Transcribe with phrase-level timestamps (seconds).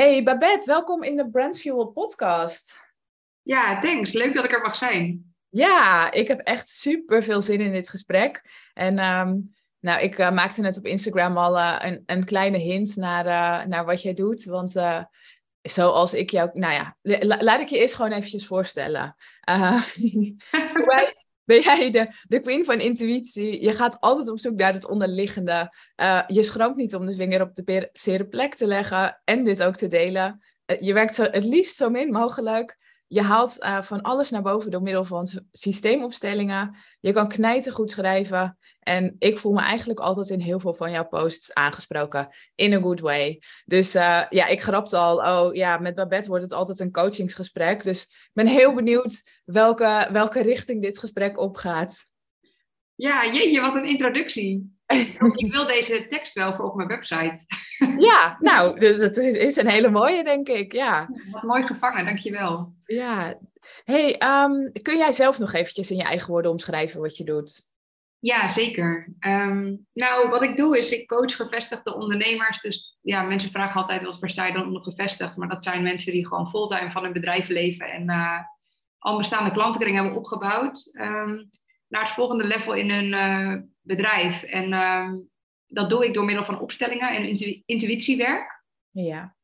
[0.00, 2.76] Hey Babette, welkom in de Brandfuel podcast.
[3.42, 4.12] Ja, thanks.
[4.12, 5.34] Leuk dat ik er mag zijn.
[5.48, 8.42] Ja, ik heb echt super veel zin in dit gesprek.
[8.74, 9.36] En ehm,
[9.80, 13.66] nou, ik uh, maakte net op Instagram al uh, een, een, kleine hint naar, uh,
[13.66, 14.44] naar wat jij doet.
[14.44, 14.74] Want
[15.62, 16.96] zoals ik jou, nou ja,
[17.42, 19.16] laat ik je eerst gewoon eventjes voorstellen.
[20.86, 21.19] wij,
[21.50, 23.62] ben jij de, queen van intuïtie.
[23.62, 25.74] Je gaat altijd op zoek naar het onderliggende.
[25.96, 29.62] Uh, je schroomt niet om de vinger op de zere plek te leggen en dit
[29.62, 30.40] ook te delen.
[30.66, 32.78] Uh, je werkt zo, het liefst zo min mogelijk.
[33.12, 36.76] Je haalt uh, van alles naar boven door middel van systeemopstellingen.
[37.00, 38.58] Je kan knijten goed schrijven.
[38.80, 42.28] En ik voel me eigenlijk altijd in heel veel van jouw posts aangesproken.
[42.54, 43.42] In a good way.
[43.64, 45.16] Dus uh, ja, ik grapte al.
[45.16, 47.84] Oh ja, met Babette wordt het altijd een coachingsgesprek.
[47.84, 52.04] Dus ik ben heel benieuwd welke, welke richting dit gesprek opgaat.
[52.94, 54.79] Ja, jeetje, wat een introductie.
[55.34, 57.44] Ik wil deze tekst wel voor op mijn website.
[57.98, 60.72] Ja, nou, dat is een hele mooie, denk ik.
[60.72, 61.08] Ja.
[61.30, 62.74] Wat mooi gevangen, dankjewel.
[62.84, 63.38] Ja.
[63.84, 67.68] Hey, um, kun jij zelf nog eventjes in je eigen woorden omschrijven wat je doet?
[68.18, 69.14] Ja, zeker.
[69.26, 72.60] Um, nou, wat ik doe is ik coach gevestigde ondernemers.
[72.60, 75.36] Dus ja, mensen vragen altijd wat versta je dan onder gevestigd.
[75.36, 78.38] Maar dat zijn mensen die gewoon fulltime van hun bedrijf leven en uh,
[78.98, 80.90] al bestaande klantenkring hebben opgebouwd.
[80.92, 81.50] Um,
[81.90, 83.62] naar het volgende level in hun uh,
[83.96, 84.42] bedrijf.
[84.42, 85.28] En um,
[85.66, 88.62] dat doe ik door middel van opstellingen en intu intuïtiewerk.
[88.90, 89.36] Ja.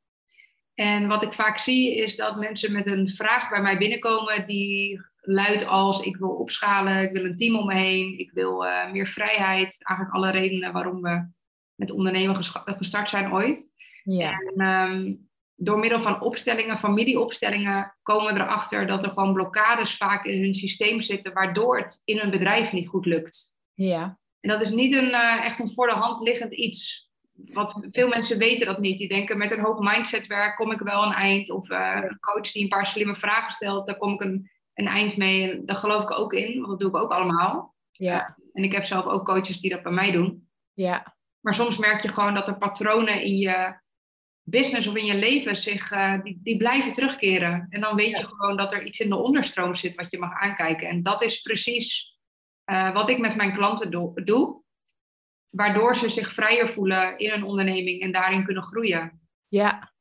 [0.75, 5.01] En wat ik vaak zie is dat mensen met een vraag bij mij binnenkomen die
[5.21, 8.91] luidt als ik wil opschalen, ik wil een team om me heen, ik wil uh,
[8.93, 9.77] meer vrijheid.
[9.85, 11.29] Eigenlijk alle redenen waarom we
[11.75, 13.71] met ondernemen gestart zijn ooit.
[14.03, 14.33] Ja.
[14.33, 20.25] En um, door middel van opstellingen, familieopstellingen, komen we erachter dat er gewoon blokkades vaak
[20.25, 23.57] in hun systeem zitten, waardoor het in hun bedrijf niet goed lukt.
[23.75, 24.19] Ja.
[24.41, 27.11] En dat is niet een, uh, echt een voor de hand liggend iets.
[27.33, 28.99] Wat veel mensen weten dat niet.
[28.99, 31.51] Die denken met een hoop mindsetwerk kom ik wel een eind.
[31.51, 34.87] Of uh, een coach die een paar slimme vragen stelt, daar kom ik een, een
[34.87, 35.51] eind mee.
[35.51, 37.75] En daar geloof ik ook in, want dat doe ik ook allemaal.
[37.91, 38.37] Ja.
[38.53, 40.49] En ik heb zelf ook coaches die dat bij mij doen.
[40.73, 41.17] Ja.
[41.41, 43.81] Maar soms merk je gewoon dat er patronen in je
[44.43, 47.67] business of in je leven zich, uh, die, die blijven terugkeren.
[47.69, 48.19] En dan weet ja.
[48.19, 50.89] je gewoon dat er iets in de onderstroom zit wat je mag aankijken.
[50.89, 52.16] En dat is precies
[52.67, 54.63] uh, wat ik met mijn klanten do doe.
[55.51, 59.21] Waardoor ze zich vrijer voelen in een onderneming en daarin kunnen groeien.
[59.49, 59.95] Ja,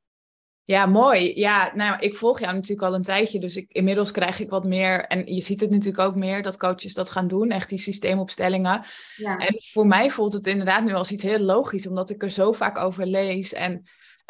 [0.64, 1.40] ja, mooi.
[1.40, 4.66] Ja, nou, ik volg jou natuurlijk al een tijdje, dus ik, inmiddels krijg ik wat
[4.66, 5.06] meer.
[5.06, 8.84] En je ziet het natuurlijk ook meer dat coaches dat gaan doen, echt die systeemopstellingen.
[9.16, 9.38] Ja.
[9.38, 12.52] En voor mij voelt het inderdaad nu als iets heel logisch, omdat ik er zo
[12.52, 13.84] vaak over lees en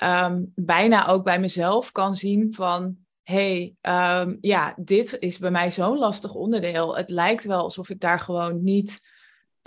[0.04, 5.72] um, bijna ook bij mezelf kan zien van, hey, um, ja, dit is bij mij
[5.72, 6.98] zo'n lastig onderdeel.
[6.98, 9.02] Het lijkt wel alsof ik daar gewoon niet,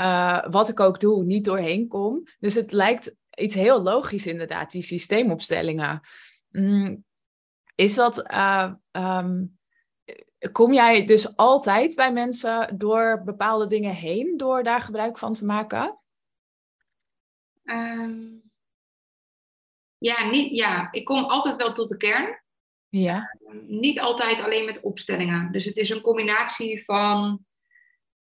[0.00, 2.22] uh, wat ik ook doe, niet doorheen kom.
[2.38, 6.00] Dus het lijkt iets heel logisch inderdaad, die systeemopstellingen.
[6.50, 7.04] Mm,
[7.74, 9.58] is dat, uh, um,
[10.52, 15.44] kom jij dus altijd bij mensen door bepaalde dingen heen, door daar gebruik van te
[15.44, 15.98] maken?
[17.64, 18.42] Um,
[19.98, 22.46] ja, niet, ja, ik kom altijd wel tot de kern.
[22.88, 23.36] Ja.
[23.40, 25.52] Uh, niet altijd alleen met opstellingen.
[25.52, 27.44] Dus het is een combinatie van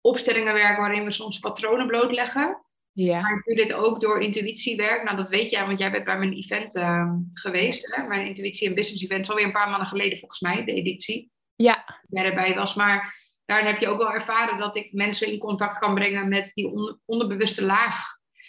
[0.02, 2.62] opstellingenwerk waarin we soms patronen blootleggen.
[2.92, 3.22] Ja.
[3.22, 5.04] Maar ik doe dit ook door intuïtiewerk.
[5.04, 7.96] Nou, dat weet jij, want jij bent bij mijn event uh, geweest.
[7.96, 8.08] Hè?
[8.08, 9.24] Mijn intuïtie en business event.
[9.24, 11.32] is alweer een paar maanden geleden volgens mij, de editie.
[11.56, 12.02] Ja.
[12.10, 12.76] Jij erbij was.
[12.76, 16.52] Maar daarin heb je ook wel ervaren dat ik mensen in contact kan brengen met
[16.54, 18.04] die on onderbewuste laag.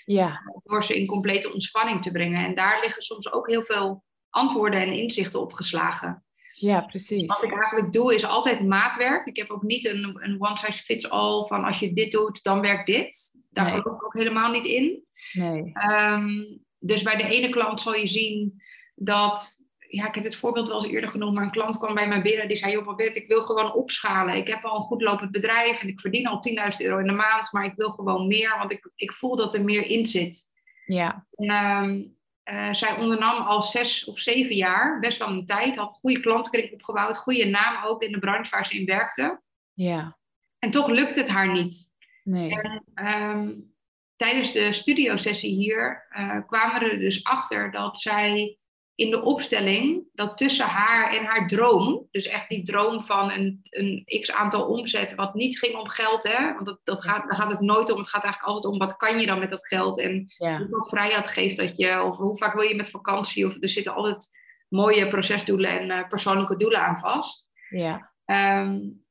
[0.05, 0.41] Ja.
[0.65, 2.45] Door ze in complete ontspanning te brengen.
[2.45, 6.23] En daar liggen soms ook heel veel antwoorden en inzichten opgeslagen.
[6.53, 7.27] Ja, precies.
[7.27, 9.27] Wat ik eigenlijk doe is altijd maatwerk.
[9.27, 12.43] Ik heb ook niet een, een one size fits all van als je dit doet,
[12.43, 13.35] dan werkt dit.
[13.51, 13.73] Daar Nee.
[13.81, 15.05] geloof ik ook helemaal niet in.
[15.33, 15.73] Nee.
[15.91, 18.63] Um, dus bij de ene klant zal je zien
[18.95, 19.57] dat,
[19.89, 22.23] ja, ik heb het voorbeeld wel eens eerder genoemd, maar een klant kwam bij mij
[22.23, 24.37] binnen die zei, joh, Babette, ik wil gewoon opschalen.
[24.37, 27.13] Ik heb al een goed lopend bedrijf en ik verdien al 10.000 euro in de
[27.13, 30.45] maand, maar ik wil gewoon meer, want ik, ik voel dat er meer in zit.
[30.85, 31.27] Ja.
[31.35, 31.51] En,
[31.85, 32.17] um,
[32.53, 36.21] uh, zij ondernam al zes of zeven jaar, best wel een tijd, had een goede
[36.21, 39.41] klantenkring opgebouwd, goede naam ook in de branche waar ze in werkte.
[39.73, 40.19] Ja.
[40.59, 41.93] En toch lukt het haar niet.
[42.25, 42.61] Nee.
[42.61, 43.75] En, um,
[44.17, 48.58] tijdens de studiosessie hier uh, kwamen we er dus achter dat zij
[48.99, 53.61] in de opstelling, dat tussen haar en haar droom, dus echt die droom van een,
[53.63, 56.55] een x aantal omzet, wat niet ging om geld, hè?
[56.55, 57.99] want dat, dat gaat, daar gaat het nooit om.
[57.99, 60.59] Het gaat eigenlijk altijd om wat kan je dan met dat geld en Ja.
[60.59, 63.95] hoeveel vrijheid geeft dat je, of hoe vaak wil je met vakantie, of er zitten
[63.95, 64.29] altijd
[64.69, 67.51] mooie procesdoelen en uh, persoonlijke doelen aan vast.
[67.69, 68.13] Ja.
[68.25, 69.05] Um,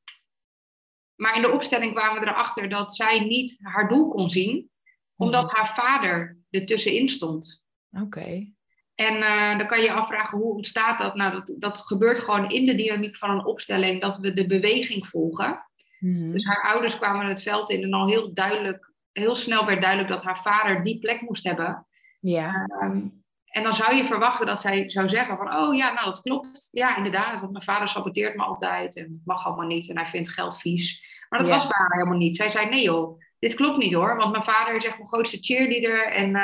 [1.14, 4.70] maar in de opstelling kwamen we erachter dat zij niet haar doel kon zien,
[5.16, 7.64] omdat haar vader er tussenin stond.
[7.90, 8.04] Oké.
[8.04, 8.52] Okay.
[8.98, 11.14] En uh, dan kan je je afvragen hoe ontstaat dat?
[11.14, 15.06] Nou, dat, dat gebeurt gewoon in de dynamiek van een opstelling, dat we de beweging
[15.06, 15.66] volgen.
[15.98, 16.32] Mhm.
[16.32, 20.10] Dus haar ouders kwamen het veld in en al heel duidelijk, heel snel werd duidelijk
[20.10, 21.86] dat haar vader die plek moest hebben.
[22.20, 22.66] Ja.
[22.80, 23.00] Ehm,
[23.48, 26.68] en dan zou je verwachten dat zij zou zeggen van, oh ja, nou dat klopt.
[26.70, 30.06] Ja, inderdaad, want mijn vader saboteert me altijd en het mag allemaal niet en hij
[30.06, 31.02] vindt geld vies.
[31.28, 32.36] Maar dat was bij haar helemaal niet.
[32.36, 35.38] Zij zei, nee joh, dit klopt niet hoor, want mijn vader is echt mijn grootste
[35.40, 36.36] cheerleader en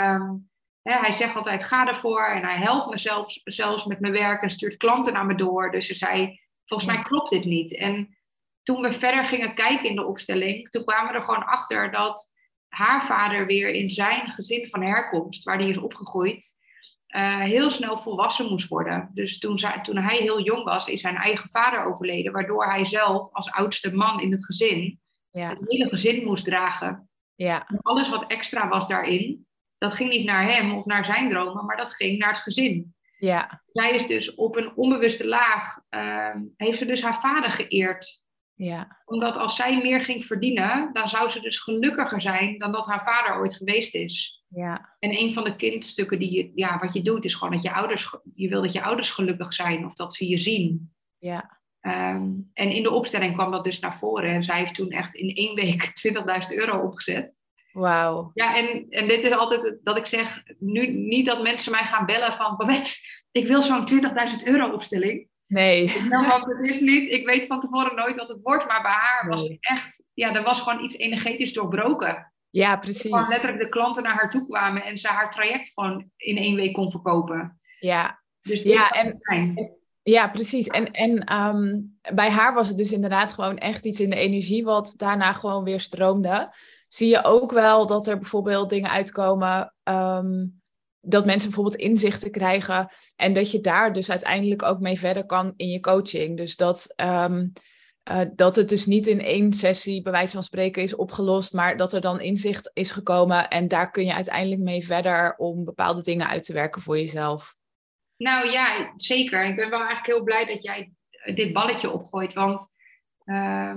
[0.92, 4.50] hij zegt altijd, ga ervoor en hij helpt me zelfs, zelfs met mijn werk en
[4.50, 5.70] stuurt klanten naar me door.
[5.70, 7.76] Dus ze zei, volgens mij klopt dit niet.
[7.76, 8.18] En
[8.62, 12.32] toen we verder gingen kijken in de opstelling, toen kwamen we er gewoon achter dat
[12.68, 16.56] haar vader weer in zijn gezin van herkomst, waar die is opgegroeid,
[17.08, 19.10] uh, heel snel volwassen moest worden.
[19.14, 23.32] Dus toen, toen hij heel jong was, is zijn eigen vader overleden, waardoor hij zelf
[23.32, 25.00] als oudste man in het gezin
[25.30, 25.48] ja.
[25.48, 27.08] het hele gezin moest dragen.
[27.34, 27.68] Ja.
[27.80, 29.46] alles wat extra was daarin,
[29.84, 32.94] dat ging niet naar hem of naar zijn dromen, maar dat ging naar het gezin.
[33.18, 33.62] Ja.
[33.72, 38.22] Zij is dus op een onbewuste laag, uh, heeft ze dus haar vader geëerd.
[38.54, 39.02] Ja.
[39.04, 43.04] Omdat als zij meer ging verdienen, dan zou ze dus gelukkiger zijn dan dat haar
[43.04, 44.42] vader ooit geweest is.
[44.48, 44.96] Ja.
[44.98, 47.72] En een van de kindstukken die je, ja, wat je doet, is gewoon dat je
[47.72, 50.94] ouders, je wil dat je ouders gelukkig zijn of dat ze je zien.
[51.18, 51.60] Ja.
[51.80, 54.30] Ehm, en in de opstelling kwam dat dus naar voren.
[54.30, 55.92] En zij heeft toen echt in één week
[56.48, 57.32] 20.000 euro opgezet.
[57.74, 58.30] Wauw.
[58.34, 62.06] Ja, en, en dit is altijd dat ik zeg, nu niet dat mensen mij gaan
[62.06, 62.90] bellen van, Babette,
[63.32, 64.00] ik wil zo'n 20.000
[64.44, 65.28] euro opstelling.
[65.46, 65.92] Nee.
[66.08, 68.90] Nou, want het is niet, ik weet van tevoren nooit wat het wordt, maar bij
[68.90, 72.32] haar was het echt, ja, er was gewoon iets energetisch doorbroken.
[72.50, 73.10] Ja, precies.
[73.10, 76.54] Gewoon letterlijk de klanten naar haar toe kwamen en ze haar traject gewoon in één
[76.54, 77.60] week kon verkopen.
[77.78, 78.22] Ja.
[78.40, 79.18] Dus ja, en,
[80.02, 80.66] ja, precies.
[80.66, 84.64] En, en um, bij haar was het dus inderdaad gewoon echt iets in de energie
[84.64, 86.54] wat daarna gewoon weer stroomde
[86.94, 89.74] zie je ook wel dat er bijvoorbeeld dingen uitkomen.
[89.84, 90.62] Um,
[91.00, 92.88] dat mensen bijvoorbeeld inzichten krijgen.
[93.16, 96.36] En dat je daar dus uiteindelijk ook mee verder kan in je coaching.
[96.36, 97.52] Dus dat, um,
[98.10, 101.52] uh, dat het dus niet in één sessie, bij wijze van spreken, is opgelost.
[101.52, 103.48] Maar dat er dan inzicht is gekomen.
[103.48, 107.56] En daar kun je uiteindelijk mee verder om bepaalde dingen uit te werken voor jezelf.
[108.16, 109.46] Nou ja, zeker.
[109.46, 110.92] Ik ben wel eigenlijk heel blij dat jij
[111.34, 112.32] dit balletje opgooit.
[112.32, 112.70] Want
[113.24, 113.76] uh,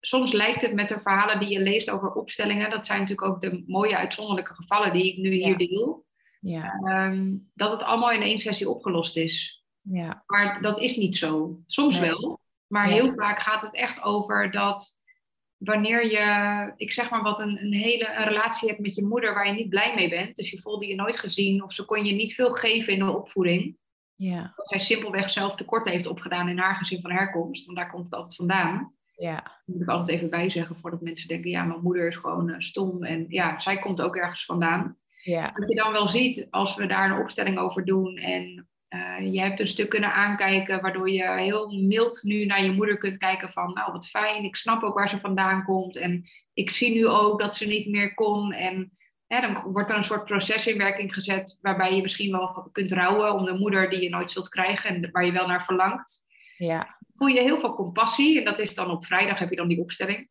[0.00, 3.40] soms lijkt het met de verhalen die je leest over opstellingen, dat zijn natuurlijk ook
[3.40, 6.06] de mooie uitzonderlijke gevallen die ik nu hier deel,
[6.40, 6.80] ja.
[6.84, 9.64] Ehm, dat het allemaal in één sessie opgelost is.
[9.80, 10.22] Ja.
[10.26, 11.60] Maar dat is niet zo.
[11.66, 14.98] Soms wel, maar heel vaak gaat het echt over dat
[15.56, 19.34] wanneer je, ik zeg maar wat, een, een hele een relatie hebt met je moeder
[19.34, 22.04] waar je niet blij mee bent, dus je voelde je nooit gezien of ze kon
[22.04, 23.76] je niet veel geven in de opvoeding.
[24.14, 24.52] Ja.
[24.56, 28.04] Dat zij simpelweg zelf tekort heeft opgedaan in haar gezin van herkomst, want daar komt
[28.04, 28.94] het altijd vandaan.
[29.20, 29.42] Ja.
[29.42, 32.54] Dat moet ik altijd even bijzeggen voordat mensen denken, ja, mijn moeder is gewoon uh,
[32.58, 33.04] stom.
[33.04, 34.96] En ja, zij komt ook ergens vandaan.
[35.22, 35.52] Ja.
[35.54, 39.40] Wat je dan wel ziet, als we daar een opstelling over doen en uh, je
[39.40, 43.52] hebt een stuk kunnen aankijken, waardoor je heel mild nu naar je moeder kunt kijken
[43.52, 45.96] van, nou wat fijn, ik snap ook waar ze vandaan komt.
[45.96, 48.52] En ik zie nu ook dat ze niet meer kon.
[48.52, 48.92] En
[49.26, 52.92] hè, dan wordt er een soort proces in werking gezet waarbij je misschien wel kunt
[52.92, 56.24] rouwen om de moeder die je nooit zult krijgen en waar je wel naar verlangt.
[56.56, 58.38] Ja voel je heel veel compassie.
[58.38, 60.28] En dat is dan op vrijdag heb je dan die opstelling.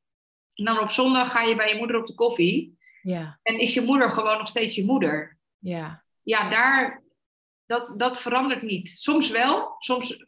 [0.53, 2.77] En dan op zondag ga je bij je moeder op de koffie.
[3.01, 3.39] Ja.
[3.43, 5.37] En is je moeder gewoon nog steeds je moeder.
[5.57, 6.03] Ja.
[6.23, 7.03] Ja, daar,
[7.65, 8.89] dat, dat verandert niet.
[8.89, 9.75] Soms wel.
[9.79, 10.25] Soms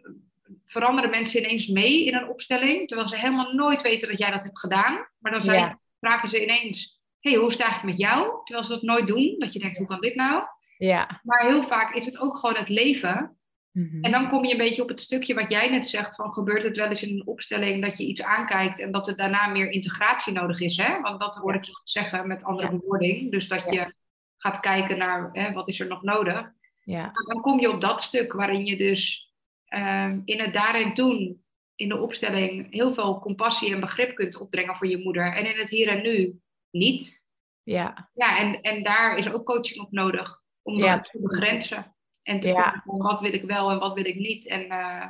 [0.65, 2.87] veranderen mensen ineens mee in een opstelling.
[2.87, 5.07] Terwijl ze helemaal nooit weten dat jij dat hebt gedaan.
[5.17, 7.01] Maar dan zijn, vragen ze ineens...
[7.19, 8.43] hey, hoe is het met jou?
[8.43, 9.35] Terwijl ze dat nooit doen.
[9.37, 10.43] Dat je denkt, hoe kan dit nou?
[10.77, 11.21] Ja.
[11.23, 13.40] Maar heel vaak is het ook gewoon het leven
[13.71, 14.03] Mhm.
[14.03, 16.63] En dan kom je een beetje op het stukje wat jij net zegt: van gebeurt
[16.63, 19.69] het wel eens in een opstelling dat je iets aankijkt en dat er daarna meer
[19.69, 20.77] integratie nodig is?
[20.77, 21.01] Hè?
[21.01, 23.31] Want dat hoor ik je zeggen met andere bewoording.
[23.31, 23.93] Dus dat je
[24.37, 26.51] gaat kijken naar hè, wat is er nog nodig.
[26.83, 27.11] Ja.
[27.13, 29.31] Dan kom je op dat stuk waarin je dus
[29.65, 31.43] ehm, in het daar en toen
[31.75, 35.33] in de opstelling heel veel compassie en begrip kunt opbrengen voor je moeder.
[35.33, 36.39] En in het hier en nu
[36.71, 37.23] niet.
[37.63, 38.09] Ja.
[38.13, 41.90] Ja, en, en daar is ook coaching op nodig om dat te begrenzen.
[42.23, 42.81] En te ja.
[42.85, 44.47] wat wil ik wel en wat wil ik niet.
[44.47, 45.07] En uh,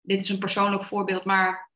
[0.00, 1.70] dit is een persoonlijk voorbeeld, maar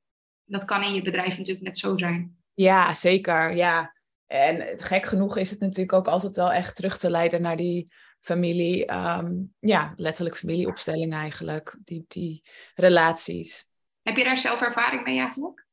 [0.45, 2.37] dat kan in je bedrijf natuurlijk net zo zijn.
[2.55, 3.57] Ja, zeker.
[3.57, 3.97] Ja.
[4.27, 7.93] En gek genoeg is het natuurlijk ook altijd wel echt terug te leiden naar die
[8.21, 8.93] familie.
[8.93, 11.79] Um, ja, letterlijk familieopstelling eigenlijk.
[11.85, 12.43] Die, die
[12.75, 13.69] relaties.
[14.03, 15.67] Heb je daar zelf ervaring mee eigenlijk?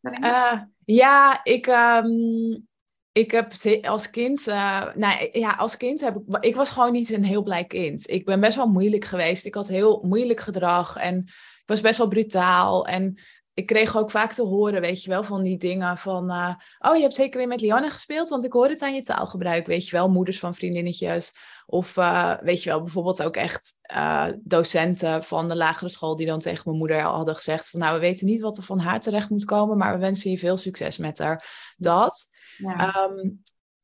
[0.00, 2.68] Met uh, ja, ik, um,
[3.16, 7.10] ik heb als kind, uh, nou ja, als kind heb ik, ik was gewoon niet
[7.10, 8.10] een heel blij kind.
[8.10, 9.44] Ik ben best wel moeilijk geweest.
[9.44, 12.86] Ik had heel moeilijk gedrag en ik was best wel brutaal.
[12.86, 13.18] En
[13.54, 16.30] ik kreeg ook vaak te horen, weet je wel, van die dingen van...
[16.30, 19.02] eh, oh, je hebt zeker weer met Lianne gespeeld, want ik hoor het aan je
[19.02, 20.08] taalgebruik, weet je wel.
[20.08, 21.32] Moeders van vriendinnetjes.
[21.66, 26.16] Of eh, weet je wel, bijvoorbeeld ook echt eh, docenten van de lagere school...
[26.16, 27.80] die dan tegen mijn moeder hadden gezegd van...
[27.80, 29.76] nou, we weten niet wat er van haar terecht moet komen...
[29.76, 31.74] maar we wensen je veel succes met haar.
[31.76, 32.28] Dat.
[32.56, 32.94] Ja.
[32.94, 33.28] Ehm,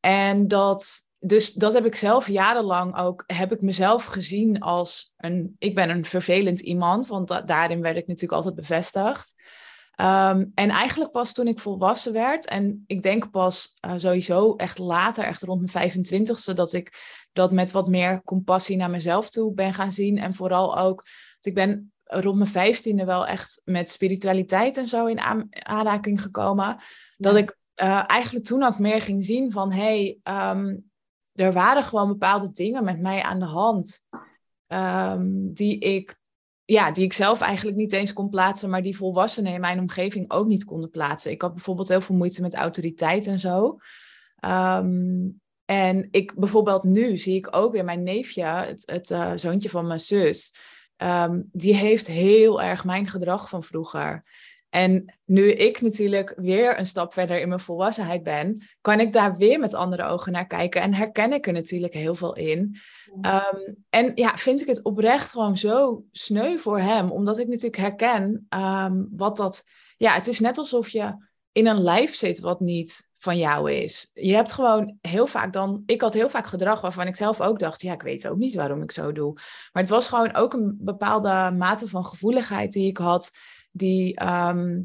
[0.01, 0.87] en dat,
[1.19, 5.91] dus dat heb ik zelf jarenlang ook, heb ik mezelf gezien als een, ik ben
[5.91, 9.35] een vervelend iemand, want da- daarin werd ik natuurlijk altijd bevestigd.
[9.93, 14.79] Ehm, en eigenlijk pas toen ik volwassen werd, en ik denk pas eh, sowieso echt
[14.79, 16.93] later, echt rond mijn 25ste, dat ik
[17.33, 20.19] dat met wat meer compassie naar mezelf toe ben gaan zien.
[20.19, 21.05] En vooral ook,
[21.41, 26.77] ik ben rond mijn vijftiende wel echt met spiritualiteit en zo in aan- aanraking gekomen.
[27.17, 30.77] Dat ik eh, eigenlijk toen ook meer ging zien van, hé, hey, ehm,
[31.33, 34.01] er waren gewoon bepaalde dingen met mij aan de hand.
[34.67, 36.21] ehm, die ik
[36.65, 40.31] ja, die ik zelf eigenlijk niet eens kon plaatsen, maar die volwassenen in mijn omgeving
[40.31, 41.31] ook niet konden plaatsen.
[41.31, 43.79] Ik had bijvoorbeeld heel veel moeite met autoriteit en zo.
[44.37, 45.29] Ehm,
[45.65, 49.87] en ik bijvoorbeeld nu zie ik ook weer mijn neefje, het, het eh, zoontje van
[49.87, 50.55] mijn zus,
[51.53, 54.25] die heeft heel erg mijn gedrag van vroeger.
[54.73, 59.37] En nu ik natuurlijk weer een stap verder in mijn volwassenheid ben, kan ik daar
[59.37, 62.77] weer met andere ogen naar kijken en herken ik er natuurlijk heel veel in.
[63.21, 63.57] Ehm,
[63.91, 68.47] en ja, vind ik het oprecht gewoon zo sneu voor hem, omdat ik natuurlijk herken
[68.49, 69.65] ehm, wat dat.
[69.97, 74.11] Ja, het is net alsof je in een lijf zit wat niet van jou is.
[74.15, 75.83] Je hebt gewoon heel vaak dan.
[75.87, 78.55] Ik had heel vaak gedrag waarvan ik zelf ook dacht: ja, ik weet ook niet
[78.55, 79.33] waarom ik zo doe.
[79.73, 83.31] Maar het was gewoon ook een bepaalde mate van gevoeligheid die ik had,
[83.73, 84.15] die.
[84.17, 84.81] ehm,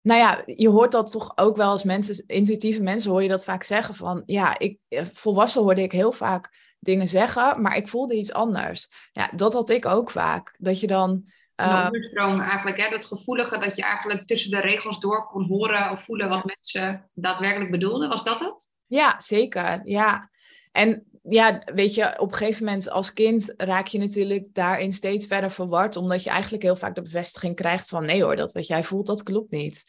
[0.00, 3.44] nou ja, je hoort dat toch ook wel als mensen, intuïtieve mensen hoor je dat
[3.44, 7.88] vaak zeggen van, ja, ik, eh, volwassen hoorde ik heel vaak dingen zeggen, maar ik
[7.88, 8.88] voelde iets anders.
[9.12, 10.54] Ja, dat had ik ook vaak.
[10.58, 15.00] Dat je dan, eh, onderstroom eigenlijk, hè, dat gevoelige dat je eigenlijk tussen de regels
[15.00, 18.08] door kon horen of voelen wat mensen daadwerkelijk bedoelden.
[18.08, 18.72] Was dat het?
[18.86, 20.30] ja, zeker, ja.
[20.72, 25.26] En ja, weet je, op een gegeven moment als kind raak je natuurlijk daarin steeds
[25.26, 28.66] verder verward, omdat je eigenlijk heel vaak de bevestiging krijgt van, nee hoor, dat wat
[28.66, 29.84] jij voelt, dat klopt niet.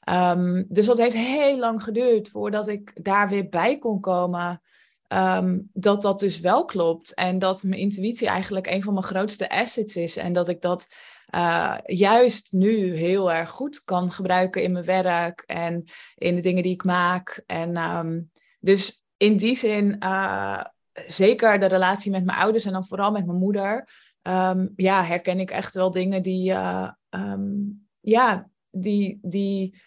[0.00, 4.60] Ehm, dus dat heeft heel lang geduurd voordat ik daar weer bij kon komen.
[5.06, 7.14] ehm, dat dat dus wel klopt.
[7.14, 10.16] En dat mijn intuïtie eigenlijk een van mijn grootste assets is.
[10.16, 10.86] En dat ik dat
[11.26, 16.62] eh, juist nu heel erg goed kan gebruiken in mijn werk en in de dingen
[16.62, 17.42] die ik maak.
[17.46, 18.20] En ehm,
[18.60, 20.64] dus in die zin, eh,
[21.06, 23.88] zeker de relatie met mijn ouders en dan vooral met mijn moeder.
[24.22, 27.52] ehm, ja, herken ik echt wel dingen die, eh, ehm,
[28.00, 29.82] ja, die, die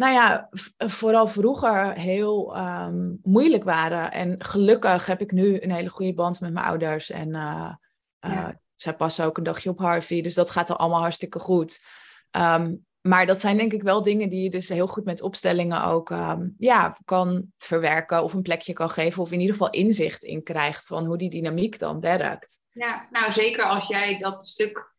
[0.00, 4.12] nou ja, vooral vroeger heel ehm, moeilijk waren.
[4.12, 7.10] En gelukkig heb ik nu een hele goede band met mijn ouders.
[7.10, 7.74] En eh,
[8.18, 10.22] eh, zij passen ook een dagje op Harvey.
[10.22, 11.84] Dus dat gaat al allemaal hartstikke goed.
[12.30, 15.84] Ehm, maar dat zijn denk ik wel dingen die je dus heel goed met opstellingen
[15.84, 18.22] ook ehm, ja, kan verwerken.
[18.22, 19.22] Of een plekje kan geven.
[19.22, 22.58] Of in ieder geval inzicht in krijgt van hoe die dynamiek dan werkt.
[22.72, 24.94] Ja, nou zeker als jij dat stuk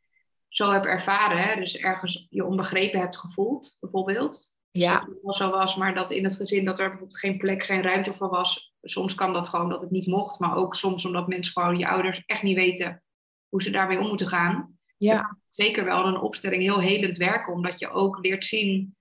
[0.48, 4.54] zo hebt ervaren, hè, dus ergens je onbegrepen hebt gevoeld, bijvoorbeeld.
[4.72, 7.38] Ja, Dat het wel zo was, maar dat in het gezin dat er bijvoorbeeld geen
[7.38, 8.74] plek, geen ruimte voor was.
[8.82, 11.88] Soms kan dat gewoon dat het niet mocht, maar ook soms omdat mensen gewoon, je
[11.88, 13.04] ouders, echt niet weten
[13.50, 14.80] hoe ze daarmee om moeten gaan.
[15.06, 18.96] Ja, Zeker wel een opstelling heel helend werken, omdat je ook leert zien,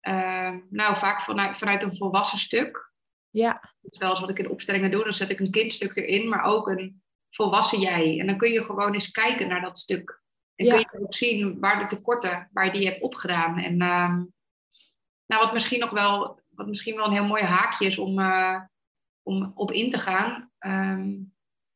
[0.00, 2.92] eh, nou vaak vanuit, vanuit een volwassen stuk.
[3.30, 5.96] ja, Dat is wel eens wat ik in opstellingen doe, dan zet ik een kindstuk
[5.96, 8.18] erin, maar ook een volwassen jij.
[8.20, 10.22] En dan kun je gewoon eens kijken naar dat stuk.
[10.54, 10.82] En Ja.
[10.82, 13.58] kun je ook zien waar de tekorten, waar je die hebt opgedaan.
[13.58, 14.24] En ehm,
[15.26, 18.60] nou, wat misschien nog wel, wat misschien wel een heel mooi haakje is om, eh,
[19.22, 20.50] om op in te gaan.
[20.58, 21.14] ehm,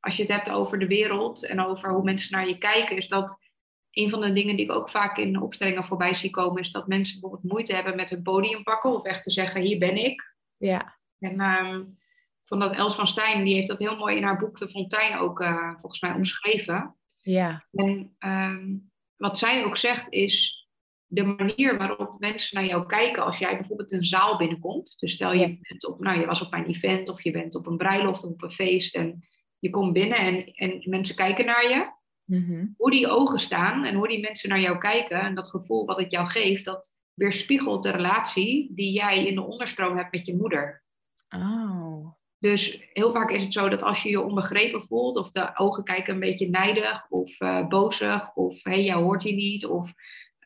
[0.00, 3.08] als je het hebt over de wereld en over hoe mensen naar je kijken, is
[3.08, 3.49] dat
[3.90, 6.86] een van de dingen die ik ook vaak in opstellingen voorbij zie komen, is dat
[6.86, 10.34] mensen bijvoorbeeld moeite hebben met hun podium pakken of echt te zeggen, hier ben ik.
[10.56, 14.22] ja, En ehm, ik vond dat Els van Stijn, die heeft dat heel mooi in
[14.22, 16.96] haar boek De Fontein ook eh, volgens mij omschreven.
[17.16, 18.76] ja, En ehm,
[19.16, 20.60] wat zij ook zegt is
[21.06, 24.96] de manier waarop mensen naar jou kijken als jij bijvoorbeeld een zaal binnenkomt.
[24.98, 27.66] Dus stel je bent op, nou je was op een event of je bent op
[27.66, 29.28] een bruiloft of op een feest en
[29.58, 31.98] je komt binnen en, en mensen kijken naar je.
[32.30, 35.86] Mhm, Hoe die ogen staan en hoe die mensen naar jou kijken en dat gevoel
[35.86, 40.26] wat het jou geeft, dat weerspiegelt de relatie die jij in de onderstroom hebt met
[40.26, 40.84] je moeder.
[41.28, 45.50] oh, Dus heel vaak is het zo dat als je je onbegrepen voelt, of de
[45.54, 49.66] ogen kijken een beetje nijdig of eh, bozig, of hé, hey, jou hoort hier niet,
[49.66, 49.92] of,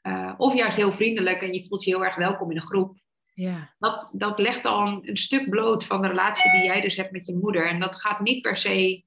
[0.02, 2.98] eh, of juist heel vriendelijk en je voelt je heel erg welkom in een groep.
[3.34, 6.96] ja, Dat, dat legt al een, een stuk bloot van de relatie die jij dus
[6.96, 7.68] hebt met je moeder.
[7.68, 9.04] En dat gaat niet per se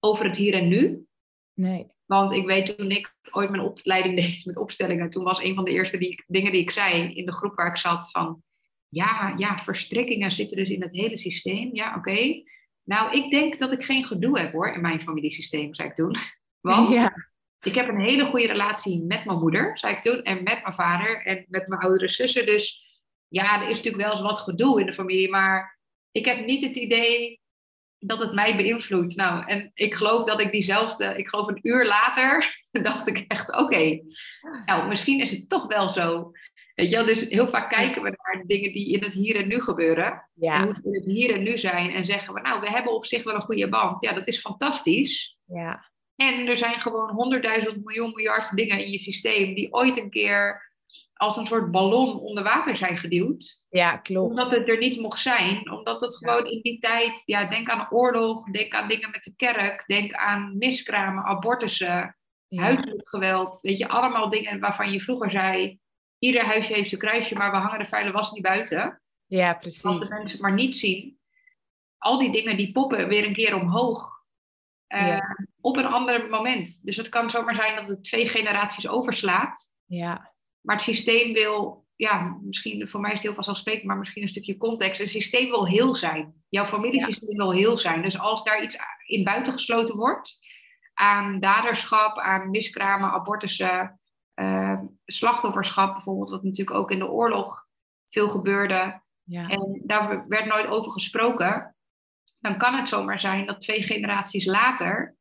[0.00, 1.06] over het hier en nu,
[1.54, 5.54] nee, Want ik weet toen ik ooit mijn opleiding deed met opstellingen, toen was een
[5.54, 8.42] van de eerste die, dingen die ik zei in de groep waar ik zat van,
[8.88, 11.70] ja, ja, verstrikkingen zitten dus in het hele systeem.
[11.72, 12.42] Ja, oké.
[12.84, 16.16] Nou, ik denk dat ik geen gedoe heb hoor in mijn familiesysteem, zei ik toen.
[16.60, 17.12] Want ja.
[17.60, 20.74] ik heb een hele goede relatie met mijn moeder, zei ik toen, en met mijn
[20.74, 22.46] vader en met mijn oudere zussen.
[22.46, 22.82] Dus
[23.28, 25.80] ja, er is natuurlijk wel eens wat gedoe in de familie, maar
[26.10, 27.40] ik heb niet het idee
[28.06, 29.16] dat het mij beïnvloedt.
[29.16, 33.56] Nou, en ik geloof dat ik diezelfde, ik geloof een uur later, dacht ik echt,
[33.56, 34.00] oké,
[34.64, 36.32] nou, misschien is het toch wel zo.
[36.74, 39.48] Weet je wel, dus heel vaak kijken we naar dingen die in het hier en
[39.48, 40.30] nu gebeuren.
[40.34, 40.60] Ja.
[40.60, 41.90] En in het hier en nu zijn.
[41.90, 43.96] En zeggen we, nou, we hebben op zich wel een goede band.
[44.00, 45.36] Ja, dat is fantastisch.
[45.44, 45.90] Ja.
[46.16, 50.72] En er zijn gewoon honderdduizend miljoen miljard dingen in je systeem die ooit een keer
[51.24, 53.64] als een soort ballon onder water zijn geduwd.
[53.68, 54.30] Ja, klopt.
[54.30, 55.70] Omdat het er niet mocht zijn.
[55.70, 59.34] Omdat het gewoon in die tijd, ja, denk aan oorlog, denk aan dingen met de
[59.36, 62.16] kerk, denk aan miskramen, abortussen,
[62.48, 63.60] huiselijk geweld.
[63.60, 65.78] Weet je, allemaal dingen waarvan je vroeger zei,
[66.18, 69.02] ieder huisje heeft zijn kruisje, maar we hangen de vuile was niet buiten.
[69.26, 69.82] Ja, precies.
[69.82, 71.18] Want de mensen het maar niet zien.
[71.98, 74.12] Al die dingen die poppen weer een keer omhoog.
[74.88, 75.18] Uh,
[75.60, 76.80] Op een ander moment.
[76.84, 79.72] Dus het kan zomaar zijn dat het twee generaties overslaat.
[79.86, 80.33] Ja.
[80.64, 84.28] Maar het systeem wil, ja, misschien voor mij is het heel vanzelfsprekend, maar misschien een
[84.28, 85.00] stukje context.
[85.00, 86.34] Het systeem wil heel zijn.
[86.48, 88.02] Jouw familiesysteem wil heel zijn.
[88.02, 90.38] Dus als daar iets in buiten gesloten wordt,
[90.94, 94.00] aan daderschap, aan miskramen, abortussen,
[94.34, 97.66] uh, slachtofferschap bijvoorbeeld, wat natuurlijk ook in de oorlog
[98.08, 99.02] veel gebeurde.
[99.22, 99.48] Ja.
[99.48, 101.76] En daar werd nooit over gesproken.
[102.40, 105.16] Dan kan het zomaar zijn dat twee generaties later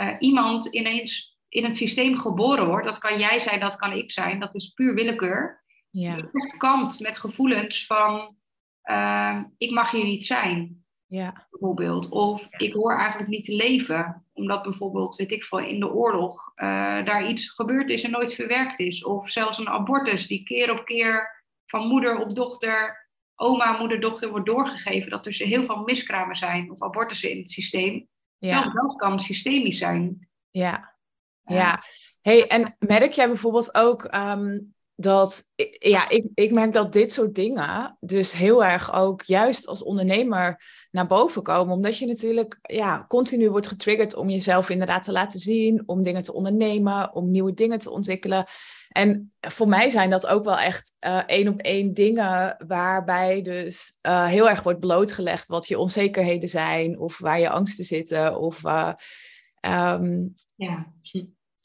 [0.00, 2.86] uh, iemand ineens in het systeem geboren wordt.
[2.86, 4.40] Dat kan jij zijn, dat kan ik zijn.
[4.40, 5.64] Dat is puur willekeur.
[5.90, 6.14] Ja.
[6.14, 8.36] Die echt kampt met gevoelens van
[8.84, 10.84] uh, ik mag hier niet zijn.
[11.06, 11.46] Ja.
[11.50, 12.08] Bijvoorbeeld.
[12.08, 14.26] Of ik hoor eigenlijk niet te leven.
[14.32, 18.34] Omdat bijvoorbeeld, weet ik veel, in de oorlog uh, daar iets gebeurd is en nooit
[18.34, 19.04] verwerkt is.
[19.04, 24.30] Of zelfs een abortus die keer op keer van moeder op dochter, oma, moeder, dochter
[24.30, 25.10] wordt doorgegeven.
[25.10, 28.08] Dat er heel veel miskramen zijn of abortussen in het systeem.
[28.38, 28.48] Ja.
[28.48, 30.28] Zelfs dat kan systemisch zijn.
[30.50, 30.91] Ja.
[31.44, 31.82] Ja.
[32.20, 35.42] Hey, en merk jij bijvoorbeeld ook um, dat,
[35.78, 40.62] ja, ik, ik merk dat dit soort dingen dus heel erg ook juist als ondernemer
[40.90, 41.74] naar boven komen.
[41.74, 46.22] Omdat je natuurlijk ja, continu wordt getriggerd om jezelf inderdaad te laten zien, om dingen
[46.22, 48.46] te ondernemen, om nieuwe dingen te ontwikkelen.
[48.88, 53.98] En voor mij zijn dat ook wel echt uh, één op één dingen waarbij dus
[54.06, 58.38] uh, heel erg wordt blootgelegd wat je onzekerheden zijn of waar je angsten zitten.
[58.38, 58.92] Of, uh,
[59.66, 60.92] um, ja.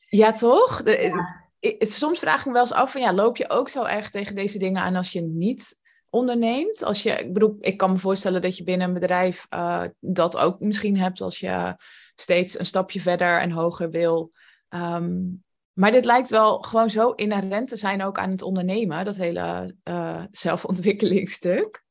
[0.10, 0.82] ja, toch?
[0.86, 1.46] Ja
[1.80, 4.36] soms vraag ik me wel eens af van ja, loop je ook zo erg tegen
[4.36, 6.84] deze dingen aan als je niet onderneemt?
[6.84, 10.38] Als je, ik bedoel, ik kan me voorstellen dat je binnen een bedrijf uh, dat
[10.38, 11.76] ook misschien hebt als je
[12.16, 14.32] steeds een stapje verder en hoger wil.
[14.70, 19.16] Um, maar dit lijkt wel gewoon zo inherent te zijn ook aan het ondernemen, dat
[19.16, 21.86] hele uh, zelfontwikkelingsstuk.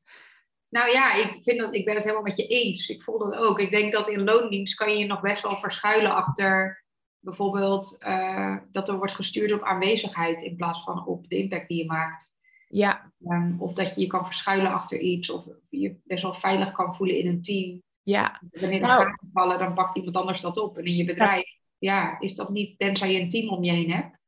[0.68, 2.88] Nou ja, ik, vind dat, ik ben het helemaal met je eens.
[2.88, 3.61] Ik voel dat ook.
[3.61, 6.85] Ik denk dat in loondienst kan je nog best wel verschuilen achter
[7.20, 11.79] bijvoorbeeld uh, dat er wordt gestuurd op aanwezigheid in plaats van op de impact die
[11.79, 12.35] je maakt.
[12.68, 13.12] Ja.
[13.24, 16.94] Um, of dat je je kan verschuilen achter iets, of je best wel veilig kan
[16.94, 17.83] voelen in een team.
[18.02, 18.42] Ja.
[18.50, 19.16] Wanneer er nou.
[19.33, 20.79] vallen, dan pakt iemand anders dat op.
[20.79, 22.20] En in je bedrijf, ja.
[22.20, 24.18] is dat niet, tenzij je een team om je heen hebt.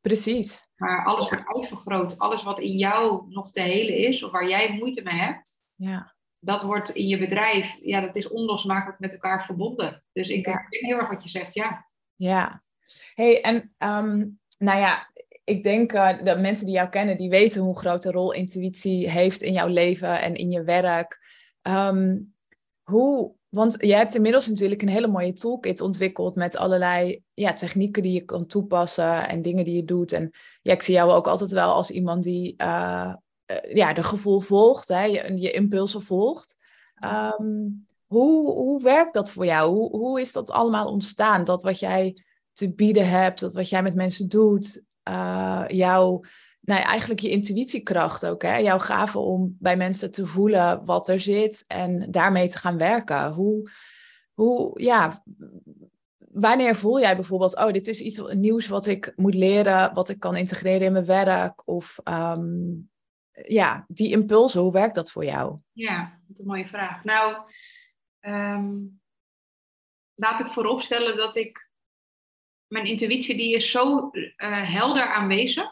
[0.00, 0.68] Precies.
[0.76, 2.18] Maar alles wordt uitvergroot.
[2.18, 6.14] Alles wat in jou nog te helen is, of waar jij moeite mee hebt, ja.
[6.40, 10.04] dat wordt in je bedrijf, ja, dat is onlosmakelijk met elkaar verbonden.
[10.12, 10.66] Dus ik ja.
[10.68, 11.86] heel erg wat je zegt, ja.
[12.14, 12.62] Ja.
[13.14, 15.10] Hey, en um, nou ja,
[15.44, 19.42] ik denk uh, dat mensen die jou kennen, die weten hoe grote rol intuïtie heeft
[19.42, 21.18] in jouw leven en in je werk.
[21.62, 22.34] Um,
[22.82, 28.02] hoe, want jij hebt inmiddels natuurlijk een hele mooie toolkit ontwikkeld met allerlei ja, technieken
[28.02, 30.12] die je kan toepassen en dingen die je doet.
[30.12, 30.30] En
[30.62, 33.14] ja, ik zie jou ook altijd wel als iemand die uh,
[33.50, 36.56] uh, ja, de gevoel volgt, hè, je, je impulsen volgt.
[37.40, 39.74] Um, hoe, hoe werkt dat voor jou?
[39.74, 41.44] Hoe, hoe is dat allemaal ontstaan?
[41.44, 46.20] Dat wat jij te bieden hebt, dat wat jij met mensen doet, uh, jouw,
[46.60, 48.56] nou, eigenlijk je intuïtiekracht ook, hè?
[48.56, 53.32] jouw gave om bij mensen te voelen wat er zit en daarmee te gaan werken.
[53.32, 53.70] Hoe,
[54.34, 55.24] hoe ja,
[56.18, 60.20] wanneer voel jij bijvoorbeeld, oh, dit is iets nieuws wat ik moet leren, wat ik
[60.20, 61.68] kan integreren in mijn werk?
[61.68, 62.90] Of um,
[63.46, 65.58] ja, die impulsen, hoe werkt dat voor jou?
[65.72, 67.04] Ja, dat is een mooie vraag.
[67.04, 67.50] Nou,
[68.20, 69.00] um,
[70.14, 71.70] laat ik vooropstellen dat ik
[72.66, 75.70] mijn intuïtie die is zo uh, helder aanwezig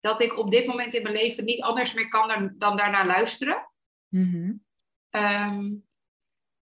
[0.00, 3.06] dat ik op dit moment in mijn leven niet anders meer kan dan, dan daarnaar
[3.06, 3.70] luisteren.
[4.08, 4.64] Mm-hmm.
[5.10, 5.88] Um,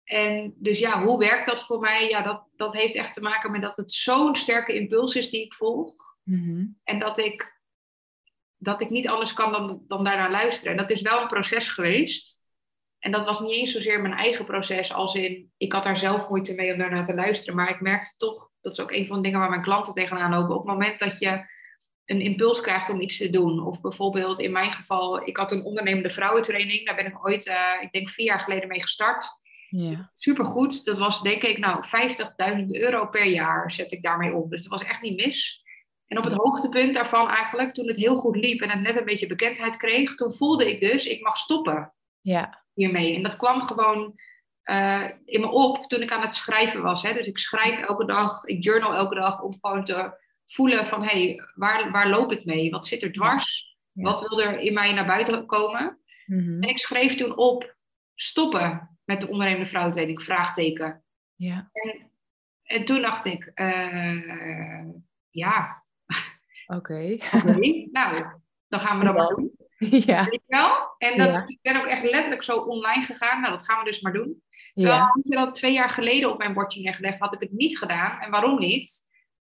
[0.05, 2.09] en dus ja, hoe werkt dat voor mij?
[2.09, 5.45] Ja, dat, dat heeft echt te maken met dat het zo'n sterke impuls is die
[5.45, 6.17] ik volg.
[6.23, 6.67] Mhm.
[6.85, 7.54] En dat ik,
[8.65, 10.73] dat ik niet anders kan dan, dan daarnaar luisteren.
[10.73, 12.43] En dat is wel een proces geweest.
[12.99, 16.29] En dat was niet eens zozeer mijn eigen proces, als in, ik had daar zelf
[16.29, 17.55] moeite mee om daarnaar te luisteren.
[17.55, 20.31] Maar ik merkte toch, dat is ook een van de dingen waar mijn klanten tegenaan
[20.31, 20.55] lopen.
[20.55, 21.53] Op het moment dat je
[22.05, 23.67] een impuls krijgt om iets te doen.
[23.67, 26.87] Of bijvoorbeeld in mijn geval, ik had een ondernemende vrouwentraining.
[26.87, 29.27] Daar ben ik ooit, uh, ik denk vier jaar geleden mee gestart.
[29.69, 30.11] Ja.
[30.13, 30.85] Supergoed.
[30.85, 31.85] Dat was denk ik nou
[32.59, 34.51] 50.000 euro per jaar zet ik daarmee op.
[34.51, 35.64] Dus dat was echt niet mis.
[36.15, 39.05] En op het hoogtepunt daarvan eigenlijk, toen het heel goed liep en het net een
[39.05, 42.65] beetje bekendheid kreeg, toen voelde ik dus, ik mag stoppen Ja.
[42.75, 43.15] hiermee.
[43.17, 44.15] En dat kwam gewoon
[44.65, 47.03] uh, in me op toen ik aan het schrijven was.
[47.03, 47.13] Hè.
[47.13, 51.25] Dus ik schrijf elke dag, ik journal elke dag om gewoon te voelen van, hé,
[51.25, 52.71] hey, waar, waar loop ik mee?
[52.71, 53.77] Wat zit er dwars?
[53.93, 54.03] Ja.
[54.03, 55.99] Wat wil er in mij naar buiten komen?
[56.27, 56.63] Mhm.
[56.63, 57.77] En ik schreef toen op,
[58.15, 61.05] stoppen met de ondernemende vrouwentraining, vraagteken.
[61.35, 61.69] Ja.
[61.73, 62.11] En,
[62.63, 64.89] en toen dacht ik, uh,
[65.31, 65.84] ja,
[66.67, 67.17] Oké.
[67.91, 68.25] nou,
[68.69, 69.53] dan gaan we dat maar doen.
[70.07, 70.25] ja.
[70.25, 70.95] Weet je wel?
[70.99, 71.43] En dat, Ja.
[71.47, 73.41] ik ben ook echt letterlijk zo online gegaan.
[73.41, 74.43] Nou, dat gaan we dus maar doen.
[74.75, 75.17] Terwijl Ja.
[75.23, 78.21] je dat twee jaar geleden op mijn bordje neergelegd, had ik het niet gedaan.
[78.21, 78.93] En waarom niet?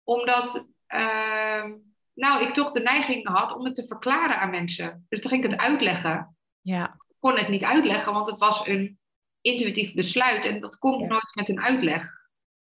[0.05, 1.73] Omdat, ehm,
[2.15, 5.07] nou, ik toch de neiging had om het te verklaren aan mensen.
[5.09, 6.37] Dus toen ging ik het uitleggen.
[6.61, 6.85] Ja.
[7.09, 8.99] Ik kon het niet uitleggen, want het was een
[9.41, 10.45] intuïtief besluit.
[10.45, 12.11] En dat komt nooit met een uitleg.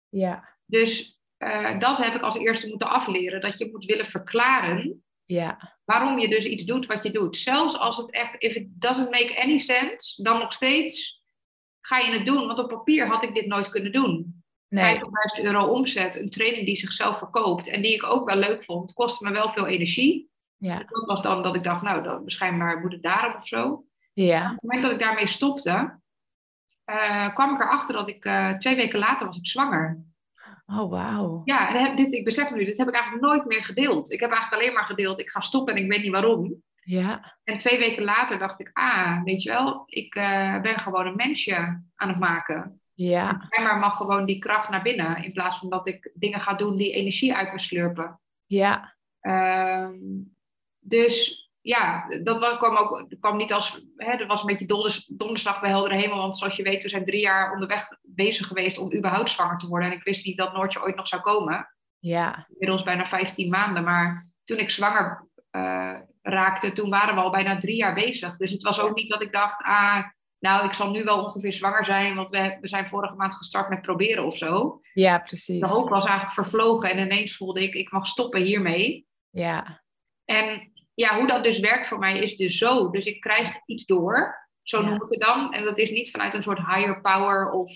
[0.08, 0.56] Ja.
[0.64, 3.40] Dus eh, dat heb ik als eerste moeten afleren.
[3.40, 5.78] Dat je moet willen verklaren Ja.
[5.84, 7.36] waarom je dus iets doet wat je doet.
[7.36, 11.22] Zelfs als het echt, if it doesn't make any sense, dan nog steeds
[11.80, 12.46] ga je het doen.
[12.46, 14.42] Want op papier had ik dit nooit kunnen doen.
[14.68, 14.94] Nee.
[15.38, 18.84] 50.000 euro omzet, een training die zichzelf verkoopt en die ik ook wel leuk vond.
[18.84, 20.30] Het kostte me wel veel energie.
[20.56, 20.78] Ja.
[20.78, 23.84] Dat was dan dat ik dacht, nou, dan, waarschijnlijk moet het daarom of zo.
[24.12, 24.44] Ja.
[24.44, 25.98] Op het moment dat ik daarmee stopte,
[26.84, 30.04] eh, kwam ik erachter dat ik eh, twee weken later was ik zwanger.
[30.70, 31.42] Oh, wauw.
[31.44, 34.12] Ja, en heb, dit, ik besef nu, dit heb ik eigenlijk nooit meer gedeeld.
[34.12, 36.62] Ik heb eigenlijk alleen maar gedeeld, ik ga stoppen en ik weet niet waarom.
[36.80, 37.36] Ja.
[37.44, 41.16] En twee weken later dacht ik, ah, weet je wel, ik eh, ben gewoon een
[41.16, 42.80] mensje aan het maken.
[42.94, 43.48] Ja.
[43.62, 46.76] Maar mag gewoon die kracht naar binnen, in plaats van dat ik dingen ga doen
[46.76, 48.20] die energie uit me slurpen.
[48.46, 48.96] Ja.
[49.20, 49.96] Ehm,
[50.78, 55.04] dus ja, dat wa- kwam ook kwam niet als, hè, dat was een beetje donders,
[55.06, 56.16] donderslag bij heldere hemel.
[56.16, 59.66] Want zoals je weet, we zijn drie jaar onderweg bezig geweest om überhaupt zwanger te
[59.66, 59.90] worden.
[59.90, 61.74] En ik wist niet dat Noortje ooit nog zou komen.
[61.98, 62.46] Ja.
[62.48, 63.84] Inmiddels bijna 15 maanden.
[63.84, 68.36] Maar toen ik zwanger eh, raakte, toen waren we al bijna drie jaar bezig.
[68.36, 70.04] Dus het was ook niet dat ik dacht, ah,
[70.38, 73.68] nou, ik zal nu wel ongeveer zwanger zijn, want we, we zijn vorige maand gestart
[73.68, 74.80] met proberen of zo.
[74.92, 75.60] Ja, precies.
[75.60, 79.06] De hoop was eigenlijk vervlogen en ineens voelde ik, ik mag stoppen hiermee.
[79.30, 79.82] Ja.
[80.24, 80.67] En
[80.98, 82.90] ja, hoe dat dus werkt voor mij is dus zo.
[82.90, 85.52] Dus ik krijg iets door, zo noem ik het dan.
[85.52, 87.72] En dat is niet vanuit een soort higher power of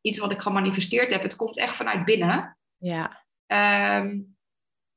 [0.00, 1.22] iets wat ik gemanifesteerd heb.
[1.22, 2.58] Het komt echt vanuit binnen.
[2.76, 3.24] Ja.
[3.46, 4.20] Ehm,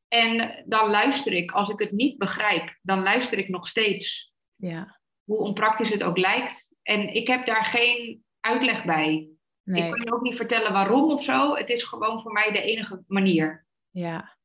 [0.07, 1.51] en dan luister ik.
[1.51, 4.33] Als ik het niet begrijp, dan luister ik nog steeds.
[4.55, 4.99] Ja.
[5.23, 6.75] Hoe onpraktisch het ook lijkt.
[6.81, 9.27] En ik heb daar geen uitleg bij.
[9.63, 9.83] Nee.
[9.83, 11.55] Ik kan je ook niet vertellen waarom of zo.
[11.55, 13.65] Het is gewoon voor mij de enige manier.
[13.89, 14.37] Ja.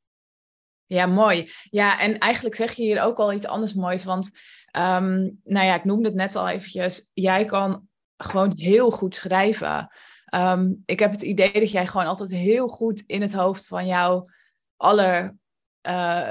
[0.89, 1.51] Ja, mooi.
[1.63, 4.05] Ja, en eigenlijk zeg je hier ook al iets anders moois.
[4.05, 4.31] Want,
[4.71, 7.11] ehm, nou ja, ik noemde het net al eventjes.
[7.15, 9.91] Jij kan gewoon heel goed schrijven.
[10.25, 13.87] Ehm, ik heb het idee dat jij gewoon altijd heel goed in het hoofd van
[13.87, 14.31] jouw
[14.77, 15.37] aller
[15.81, 16.31] eh,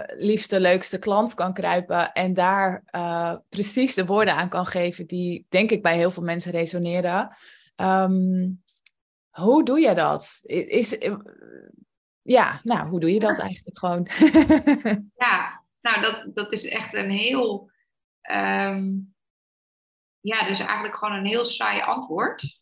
[0.50, 2.12] leukste klant kan kruipen.
[2.12, 6.24] En daar eh, precies de woorden aan kan geven die, denk ik, bij heel veel
[6.24, 7.38] mensen resoneren.
[7.76, 8.50] Ehm,
[9.30, 10.40] hoe doe je dat?
[10.44, 10.98] Is,
[12.28, 14.08] ja, nou, hoe doe je dat eigenlijk gewoon?
[15.16, 17.72] Ja, nou, dat, dat is echt een heel.
[18.22, 18.92] ehm,
[20.20, 22.60] ja, dus eigenlijk gewoon een heel saai antwoord.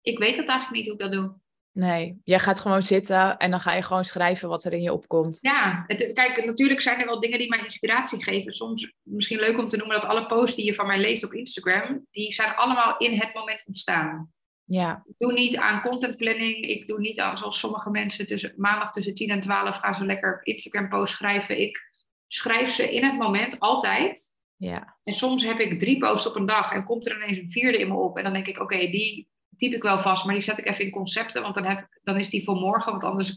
[0.00, 1.34] Ik weet het eigenlijk niet hoe ik dat doe.
[1.72, 4.92] nee, jij gaat gewoon zitten en dan ga je gewoon schrijven wat er in je
[4.92, 5.38] opkomt.
[5.40, 8.52] Ja, het, kijk, natuurlijk zijn er wel dingen die mij inspiratie geven.
[8.52, 11.32] Soms misschien leuk om te noemen dat alle posts die je van mij leest op
[11.32, 14.33] Instagram, die zijn allemaal in het moment ontstaan.
[14.66, 16.64] Ja, Ik doe niet aan content planning.
[16.66, 20.04] Ik doe niet aan, zoals sommige mensen, tussen, maandag tussen 10 en 12 gaan ze
[20.04, 21.60] lekker Instagram posts schrijven.
[21.60, 21.92] Ik
[22.26, 24.32] schrijf ze in het moment, altijd.
[24.56, 27.50] ja, En soms heb ik drie posts op een dag en komt er ineens een
[27.50, 28.16] vierde in me op.
[28.16, 30.84] En dan denk ik, oké, die typ ik wel vast, maar die zet ik even
[30.84, 33.28] in concepten, want dan, heb, ik- dan is die voor morgen, want anders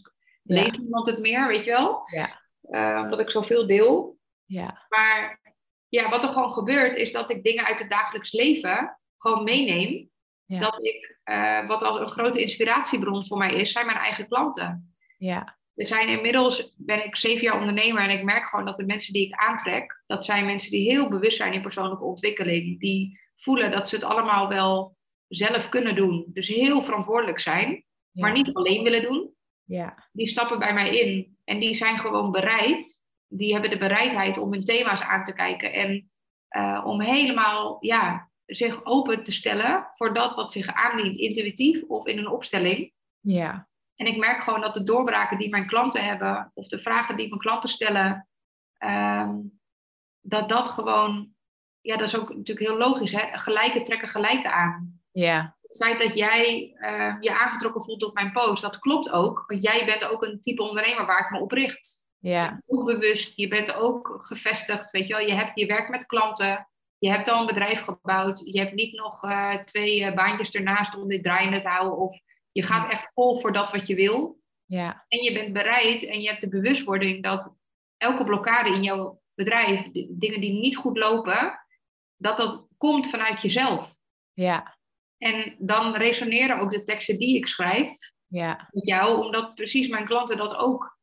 [0.43, 0.61] Ja.
[0.61, 2.01] leest niemand het meer, weet je wel?
[2.05, 2.41] Ja.
[2.61, 4.17] Eh, omdat ik zoveel deel.
[4.45, 5.39] ja, Maar
[5.89, 10.09] ja, wat er gewoon gebeurt, is dat ik dingen uit het dagelijks leven gewoon meeneem.
[10.47, 10.59] Ja.
[10.59, 14.95] Dat ik, eh, wat al een grote inspiratiebron voor mij is, zijn mijn eigen klanten.
[15.17, 18.85] ja, Er zijn inmiddels, ben ik zeven jaar ondernemer en ik merk gewoon dat de
[18.85, 22.79] mensen die ik aantrek, dat zijn mensen die heel bewust zijn in persoonlijke ontwikkeling.
[22.79, 26.25] Die voelen dat ze het allemaal wel zelf kunnen doen.
[26.33, 29.33] Dus heel verantwoordelijk zijn, maar niet alleen willen doen.
[29.63, 30.07] Ja.
[30.11, 33.03] Die stappen bij mij in en die zijn gewoon bereid.
[33.27, 36.11] Die hebben de bereidheid om hun thema's aan te kijken en
[36.57, 42.05] uh, om helemaal ja, zich open te stellen voor dat wat zich aandient, intuïtief of
[42.05, 42.93] in een opstelling.
[43.19, 43.67] Ja.
[43.95, 47.27] En ik merk gewoon dat de doorbraken die mijn klanten hebben, of de vragen die
[47.27, 48.27] mijn klanten stellen,
[48.79, 49.59] um,
[50.21, 51.29] dat dat gewoon,
[51.81, 53.37] ja, dat is ook natuurlijk heel logisch, hè?
[53.37, 55.01] gelijke trekken gelijke aan.
[55.11, 55.55] Ja.
[55.61, 59.63] Het feit dat jij uh, je aangetrokken voelt op mijn post, dat klopt ook, want
[59.63, 62.05] jij bent ook een type ondernemer waar ik me op richt.
[62.19, 62.61] Ja.
[62.65, 66.67] Ook bewust, je bent ook gevestigd, weet je wel, je, hebt, je werkt met klanten,
[66.97, 70.97] je hebt al een bedrijf gebouwd, je hebt niet nog uh, twee uh, baantjes ernaast
[70.97, 72.19] om dit draaiende te houden, of
[72.51, 74.39] je gaat echt vol voor dat wat je wil.
[74.65, 75.05] Ja.
[75.07, 77.55] En je bent bereid en je hebt de bewustwording dat
[77.97, 81.59] elke blokkade in jouw bedrijf, dingen die niet goed lopen,
[82.15, 83.95] dat dat komt vanuit jezelf.
[84.33, 84.77] Ja.
[85.17, 88.69] En dan resoneren ook de teksten die ik schrijf ja.
[88.71, 90.97] met jou, omdat precies mijn klanten dat ook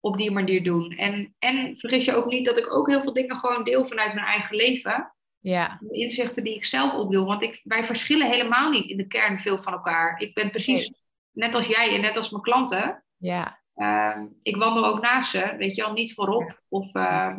[0.00, 0.90] op die manier doen.
[0.90, 4.14] En, en vergis je ook niet dat ik ook heel veel dingen gewoon deel vanuit
[4.14, 5.15] mijn eigen leven.
[5.48, 5.78] Ja.
[5.80, 7.24] De inzichten die ik zelf opdoe.
[7.24, 10.20] Want ik, wij verschillen helemaal niet in de kern veel van elkaar.
[10.20, 10.92] Ik ben precies
[11.32, 13.04] net als jij en net als mijn klanten.
[13.16, 13.60] Ja.
[13.74, 16.62] Uh, ik wandel ook naast ze, weet je al, niet voorop.
[16.68, 17.36] Of, uh,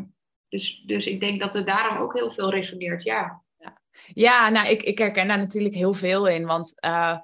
[0.50, 3.44] dus, dus ik denk dat er daarom ook heel veel resoneert, ja.
[3.58, 3.82] Ja,
[4.14, 6.46] ja nou, ik, ik herken daar natuurlijk heel veel in.
[6.46, 7.18] Want uh,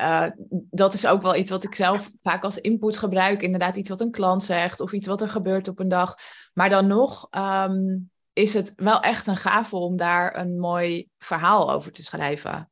[0.00, 0.26] uh,
[0.70, 3.42] dat is ook wel iets wat ik zelf vaak als input gebruik.
[3.42, 6.14] Inderdaad, iets wat een klant zegt of iets wat er gebeurt op een dag.
[6.54, 11.72] Maar dan nog um, is het wel echt een gave om daar een mooi verhaal
[11.72, 12.70] over te schrijven.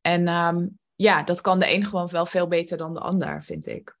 [0.00, 3.66] En um, ja, dat kan de een gewoon wel veel beter dan de ander, vind
[3.66, 3.98] ik.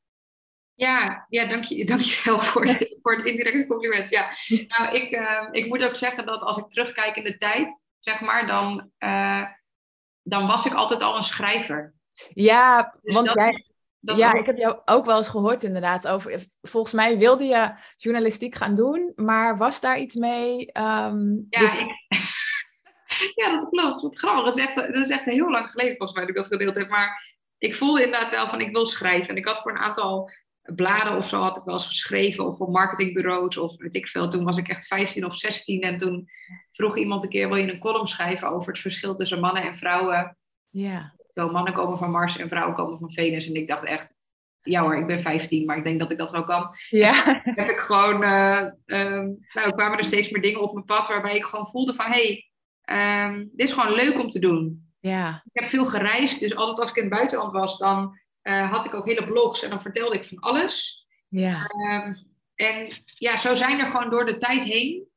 [0.74, 4.10] Ja, ja dank, je, dank je wel voor het, voor het indirecte compliment.
[4.10, 4.30] Ja.
[4.66, 8.20] Nou, ik, uh, ik moet ook zeggen dat als ik terugkijk in de tijd, zeg
[8.20, 9.44] maar, dan, uh,
[10.22, 11.94] dan was ik altijd al een schrijver.
[12.34, 13.66] Ja, dus want dat, jij,
[14.06, 14.36] dat ja, ook...
[14.36, 16.44] ik heb jou ook wel eens gehoord inderdaad over.
[16.62, 20.58] Volgens mij wilde je journalistiek gaan doen, maar was daar iets mee?
[20.58, 21.74] Um, ja, dus...
[21.74, 21.88] ik,
[23.42, 24.00] ja, dat klopt.
[24.00, 24.44] Wat grappig.
[24.44, 26.76] Dat is, echt, dat is echt heel lang geleden volgens mij dat ik dat gedeeld
[26.76, 26.88] heb.
[26.88, 29.28] Maar ik voelde inderdaad wel van ik wil schrijven.
[29.28, 30.30] En ik had voor een aantal
[30.62, 32.44] bladen of zo had ik wel eens geschreven.
[32.46, 34.28] Of voor marketingbureaus of weet ik veel.
[34.28, 35.80] Toen was ik echt 15 of 16.
[35.80, 36.28] En toen
[36.72, 39.78] vroeg iemand een keer, wil je een column schrijven over het verschil tussen mannen en
[39.78, 40.36] vrouwen?
[40.70, 41.15] Ja.
[41.36, 43.46] Zo, mannen komen van Mars en vrouwen komen van Venus.
[43.46, 44.08] En ik dacht echt,
[44.62, 46.74] ja hoor, ik ben 15, maar ik denk dat ik dat wel kan.
[46.88, 47.40] Ja.
[47.42, 51.36] Heb ik gewoon, uh, um, nou, kwamen er steeds meer dingen op mijn pad waarbij
[51.36, 52.44] ik gewoon voelde van, hé,
[52.82, 54.90] hey, um, dit is gewoon leuk om te doen.
[55.00, 55.42] Ja.
[55.52, 58.86] Ik heb veel gereisd, dus altijd als ik in het buitenland was, dan uh, had
[58.86, 61.06] ik ook hele blogs en dan vertelde ik van alles.
[61.28, 61.70] Ja.
[61.90, 62.16] Um,
[62.54, 65.08] en ja, zo zijn er gewoon door de tijd heen,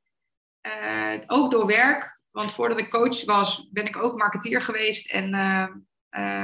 [0.68, 5.34] uh, ook door werk, want voordat ik coach was, ben ik ook marketeer geweest en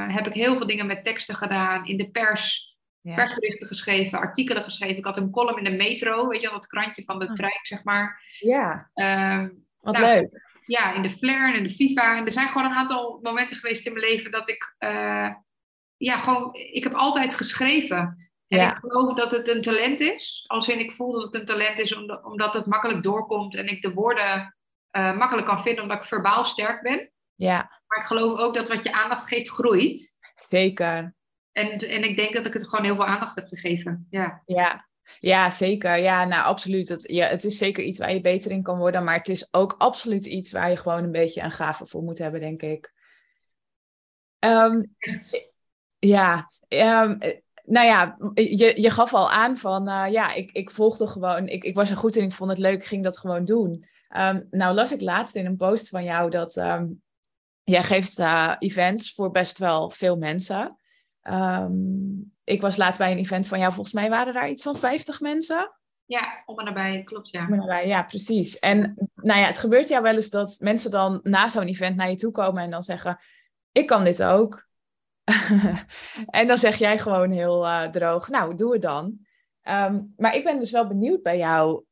[0.08, 2.74] heb ik heel veel dingen met teksten gedaan in de pers.
[3.02, 3.16] Ja.
[3.16, 4.98] persberichten geschreven, artikelen geschreven.
[4.98, 7.60] Ik had een column in de metro, weet je wel, dat krantje van de trein,
[7.62, 8.22] zeg maar.
[8.40, 9.46] Ja, uh,
[9.80, 10.60] wat nou, leuk.
[10.66, 12.18] Ja, in de Flair en in de FIFA.
[12.18, 15.30] En er zijn gewoon een aantal momenten geweest in mijn leven dat ik, uh,
[15.98, 18.30] ja, gewoon, ik heb altijd geschreven.
[18.48, 18.72] En ja.
[18.72, 20.44] ik geloof dat het een talent is.
[20.48, 23.82] Als in ik voel dat het een talent is omdat het makkelijk doorkomt en ik
[23.82, 24.56] de woorden
[24.92, 27.12] uh, makkelijk kan vinden omdat ik verbaal sterk ben.
[27.36, 27.58] Ja.
[27.88, 30.18] Maar ik geloof ook dat wat je aandacht geeft groeit.
[30.36, 31.16] Zeker.
[31.52, 34.08] En, en ik denk dat ik het gewoon heel veel aandacht heb gegeven.
[34.10, 34.88] Ja, ja.
[35.20, 35.98] ja zeker.
[35.98, 36.90] Ja, nou absoluut.
[36.90, 39.04] Het, ja, het is zeker iets waar je beter in kan worden.
[39.04, 42.18] Maar het is ook absoluut iets waar je gewoon een beetje een gave voor moet
[42.18, 42.94] hebben, denk ik.
[44.40, 44.96] Um,
[46.00, 47.18] ja, um,
[47.64, 51.64] nou ja, je, je gaf al aan van, uh, ja, ik, ik volgde gewoon, ik,
[51.64, 53.86] ik was er goed in, ik vond het leuk, ik ging dat gewoon doen.
[54.18, 57.02] Um, nou las ik laatst in een post van jou dat um,
[57.66, 60.78] jij geeft uh, events voor best wel veel mensen.
[61.24, 64.76] Um, ik was laatst bij een event van jou, volgens mij waren daar iets van
[64.76, 65.72] 50 mensen.
[66.06, 67.46] Ja, om en nabij, klopt ja.
[67.46, 68.60] Om en nabij, ja, precies.
[68.60, 72.10] En nou ja, het gebeurt jou wel eens dat mensen dan na zo'n event naar
[72.10, 73.20] je toe komen en dan zeggen,
[73.72, 74.68] ik kan dit ook.
[76.26, 79.20] en dan zeg jij gewoon heel uh, droog, nou, doe het dan.
[79.64, 81.84] Um, maar ik ben dus wel benieuwd bij jou,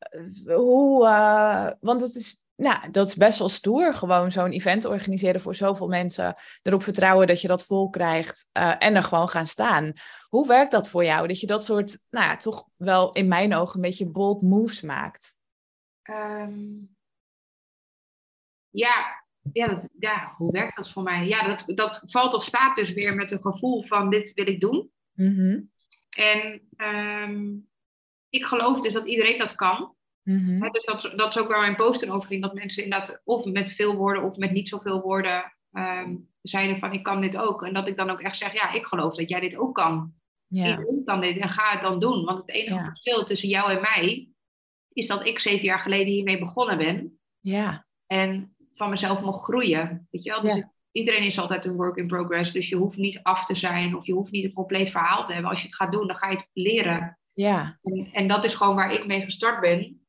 [0.45, 3.93] hoe, uh, want het is nou, dat is best wel stoer.
[3.93, 6.35] Gewoon zo'n event organiseren voor zoveel mensen.
[6.61, 8.49] Erop vertrouwen dat je dat vol krijgt.
[8.57, 9.93] Uh, en er gewoon gaan staan.
[10.29, 11.27] Hoe werkt dat voor jou?
[11.27, 14.81] Dat je dat soort, nou ja, toch wel in mijn ogen een beetje bold moves
[14.81, 15.37] maakt.
[16.09, 16.95] Um,
[18.69, 21.27] ja, ja, dat, ja, hoe werkt dat voor mij?
[21.27, 24.59] Ja, dat, dat valt of staat dus weer met een gevoel van dit wil ik
[24.59, 24.91] doen.
[25.13, 25.71] Mm -hmm.
[26.09, 27.69] En um,
[28.29, 29.95] ik geloof dus dat iedereen dat kan.
[30.23, 32.41] He, dus dat, dat is ook waar mijn posten over ging.
[32.41, 36.93] Dat mensen inderdaad of met veel woorden of met niet zoveel woorden um, zeiden van
[36.93, 37.63] ik kan dit ook.
[37.63, 40.13] En dat ik dan ook echt zeg, ja, ik geloof dat jij dit ook kan.
[40.47, 40.77] Ja.
[40.77, 42.25] Ik kan dit en ga het dan doen.
[42.25, 42.85] Want het enige Ja.
[42.85, 44.29] verschil tussen jou en mij
[44.93, 47.19] is dat ik zeven jaar geleden hiermee begonnen ben.
[47.39, 47.85] Ja.
[48.05, 50.07] En van mezelf mocht groeien.
[50.11, 50.41] Weet je wel?
[50.41, 50.71] Dus Ja.
[50.91, 52.51] iedereen is altijd een work in progress.
[52.51, 55.33] Dus je hoeft niet af te zijn of je hoeft niet een compleet verhaal te
[55.33, 55.51] hebben.
[55.51, 57.19] Als je het gaat doen, dan ga je het leren.
[57.33, 57.79] Ja.
[57.81, 60.02] En, en dat is gewoon waar ik mee gestart ben.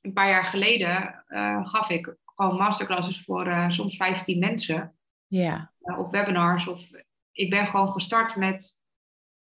[0.00, 4.94] Een paar jaar geleden eh, gaf ik gewoon masterclasses voor eh, soms 15 mensen.
[5.26, 5.72] Ja.
[5.80, 6.66] eh, of webinars.
[6.66, 6.88] Of
[7.32, 8.78] ik ben gewoon gestart met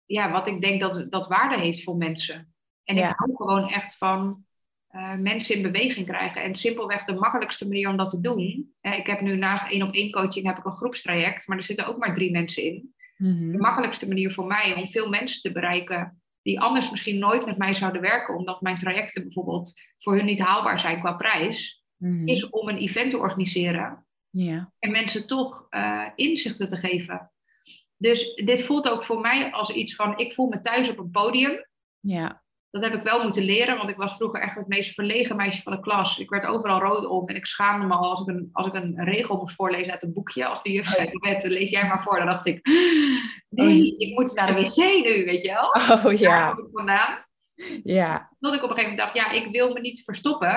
[0.05, 2.53] ja, wat ik denk dat, dat waarde heeft voor mensen.
[2.83, 3.09] En Ja.
[3.09, 4.45] ik hou gewoon echt van
[5.19, 6.43] mensen in beweging krijgen.
[6.43, 8.73] En simpelweg de makkelijkste manier om dat te doen.
[8.81, 11.85] Ik heb nu naast één op één coaching heb ik een groepstraject, maar er zitten
[11.87, 12.93] ook maar drie mensen in.
[13.17, 13.57] De Mhm.
[13.57, 17.73] makkelijkste manier voor mij om veel mensen te bereiken die anders misschien nooit met mij
[17.73, 22.27] zouden werken, omdat mijn trajecten bijvoorbeeld voor hun niet haalbaar zijn qua prijs, Mhm.
[22.27, 24.05] is om een event te organiseren
[24.79, 27.31] en mensen toch eh, inzichten te geven.
[27.97, 31.11] Dus dit voelt ook voor mij als iets van, ik voel me thuis op een
[31.11, 31.65] podium.
[31.99, 32.43] Ja.
[32.75, 35.61] Dat heb ik wel moeten leren, want ik was vroeger echt het meest verlegen meisje
[35.61, 36.17] van de klas.
[36.19, 38.73] Ik werd overal rood om en ik schaamde me al als ik een, als ik
[38.73, 40.45] een regel moest voorlezen uit een boekje.
[40.45, 42.17] Als de juf zei, "Bette, lees jij maar voor.
[42.17, 42.67] Dan dacht ik,
[43.49, 45.69] nee, ik moet naar de wc nu, weet je wel.
[46.05, 46.49] Oh ja.
[46.51, 47.25] ik vandaan.
[47.83, 48.35] Ja.
[48.39, 50.55] Dat ik op een gegeven moment dacht, ja, ik wil me niet verstoppen.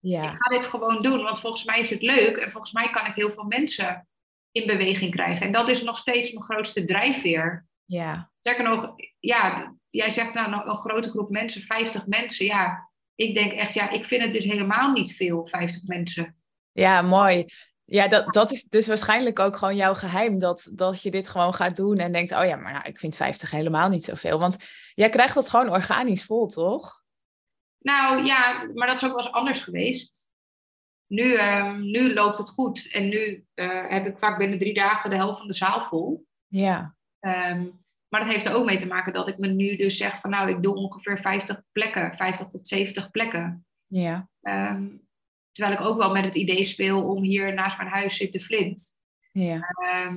[0.00, 0.32] Ik Ja.
[0.32, 2.36] ga dit gewoon doen, want volgens mij is het leuk.
[2.36, 4.08] En volgens mij kan ik heel veel mensen
[4.52, 5.46] in beweging krijgen.
[5.46, 7.66] En dat is nog steeds mijn grootste drijfveer.
[7.84, 8.30] Ja.
[8.40, 12.46] Sterker nog, ja, jij zegt nou nog een grote groep mensen, 50 mensen.
[12.46, 16.36] Ja, ik denk echt, ja, ik vind het dus helemaal niet veel, 50 mensen.
[16.72, 17.46] Ja, mooi.
[17.84, 20.38] Ja, dat, dat is dus waarschijnlijk ook gewoon jouw geheim.
[20.38, 23.16] Dat, dat je dit gewoon gaat doen en denkt, oh ja, maar nou, ik vind
[23.16, 24.38] 50 helemaal niet zoveel.
[24.38, 24.56] Want
[24.94, 27.02] jij krijgt dat gewoon organisch vol, toch?
[27.78, 30.32] Nou ja, maar dat is ook wel eens anders geweest.
[31.06, 32.88] Nu, ehm, nu loopt het goed.
[32.92, 36.26] En nu eh, heb ik vaak binnen drie dagen de helft van de zaal vol.
[36.46, 36.96] Ja.
[37.18, 37.66] Ehm,
[38.10, 40.30] maar dat heeft er ook mee te maken dat ik me nu dus zeg van
[40.30, 43.66] nou, ik doe ongeveer 50 plekken, 50 tot 70 plekken.
[43.86, 44.28] Ja.
[44.42, 44.86] Ehm,
[45.52, 48.40] terwijl ik ook wel met het idee speel om hier naast mijn huis zit de
[48.40, 48.98] Flint.
[49.32, 49.58] Ja.
[49.60, 50.16] Ehm,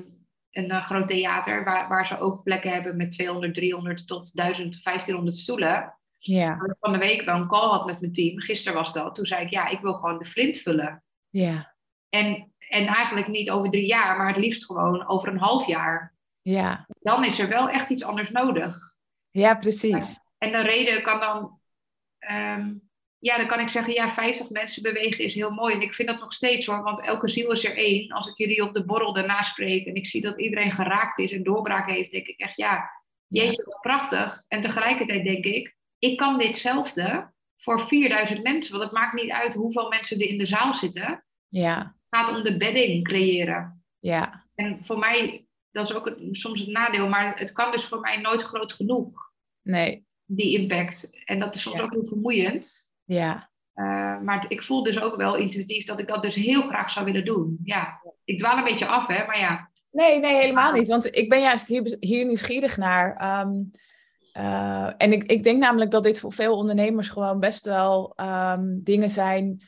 [0.51, 4.84] een eh, groot theater waar, waar ze ook plekken hebben met 200, 300 tot 1000,
[4.84, 5.97] 1500 stoelen.
[6.17, 6.58] Ja.
[6.58, 8.39] Waar ik van de week wel een call had met mijn team.
[8.39, 9.15] Gisteren was dat.
[9.15, 11.03] Toen zei ik ja, ik wil gewoon de Flint vullen.
[11.29, 11.75] Ja.
[12.10, 16.12] En, en eigenlijk niet over drie jaar, maar het liefst gewoon over een half jaar.
[16.43, 16.88] Ja.
[16.99, 18.75] Dan is er wel echt iets anders nodig.
[19.32, 20.19] Ja, precies.
[20.38, 21.60] En de reden kan dan,
[22.19, 22.73] ehm,
[23.19, 25.75] ja, dan kan ik zeggen, ja, 50 mensen bewegen is heel mooi.
[25.75, 28.12] En ik vind dat nog steeds hoor, want elke ziel is er één.
[28.12, 31.32] Als ik jullie op de borrel daarna spreek en ik zie dat iedereen geraakt is
[31.32, 32.89] en doorbraak heeft, denk ik echt, ja,
[33.27, 34.43] jeetje, wat prachtig.
[34.47, 39.53] En tegelijkertijd denk ik, ik kan ditzelfde voor 4000 mensen, want het maakt niet uit
[39.53, 41.25] hoeveel mensen er in de zaal zitten.
[41.47, 41.77] Ja.
[42.10, 43.84] Het gaat om de bedding creëren.
[43.99, 44.45] Ja.
[44.56, 45.42] En voor mij,
[45.73, 49.31] dat is ook soms het nadeel, maar het kan dus voor mij nooit groot genoeg
[49.62, 50.05] Nee.
[50.25, 51.09] die impact.
[51.25, 51.83] En dat is soms Ja.
[51.83, 52.88] ook heel vermoeiend.
[53.03, 53.51] Ja.
[53.75, 57.05] Uh, maar ik voel dus ook wel intuïtief dat ik dat dus heel graag zou
[57.05, 57.59] willen doen.
[57.63, 59.71] Ja, ik dwaal een beetje af, hè, maar ja.
[59.91, 60.88] Nee, nee, helemaal niet.
[60.88, 63.15] Want ik ben juist hier, hier nieuwsgierig naar.
[63.15, 63.63] Ehm,
[64.31, 68.63] eh, en ik, ik denk namelijk dat dit voor veel ondernemers gewoon best wel ehm,
[68.83, 69.63] dingen zijn.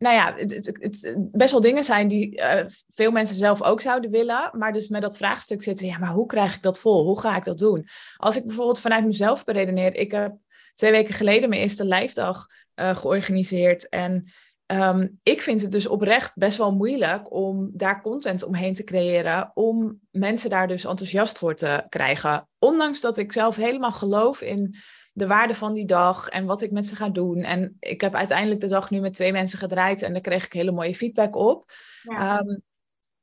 [0.00, 4.10] Nou ja, het, het, best wel dingen zijn die eh, veel mensen zelf ook zouden
[4.10, 4.50] willen.
[4.58, 5.86] Maar dus met dat vraagstuk zitten.
[5.86, 7.04] Ja, maar hoe krijg ik dat vol?
[7.04, 7.86] Hoe ga ik dat doen?
[8.16, 9.94] Als ik bijvoorbeeld vanuit mezelf beredeneer.
[9.94, 10.36] Ik heb
[10.74, 13.88] twee weken geleden mijn eerste live dag uh, georganiseerd.
[13.88, 14.32] En
[14.72, 19.50] Um, ik vind het dus oprecht best wel moeilijk om daar content omheen te creëren,
[19.54, 22.48] om mensen daar dus enthousiast voor te krijgen.
[22.58, 24.74] Ondanks dat ik zelf helemaal geloof in
[25.12, 27.42] de waarde van die dag en wat ik met ze ga doen.
[27.42, 30.52] En ik heb uiteindelijk de dag nu met twee mensen gedraaid en daar kreeg ik
[30.52, 31.72] hele mooie feedback op.
[32.02, 32.38] Ja.
[32.38, 32.62] Um,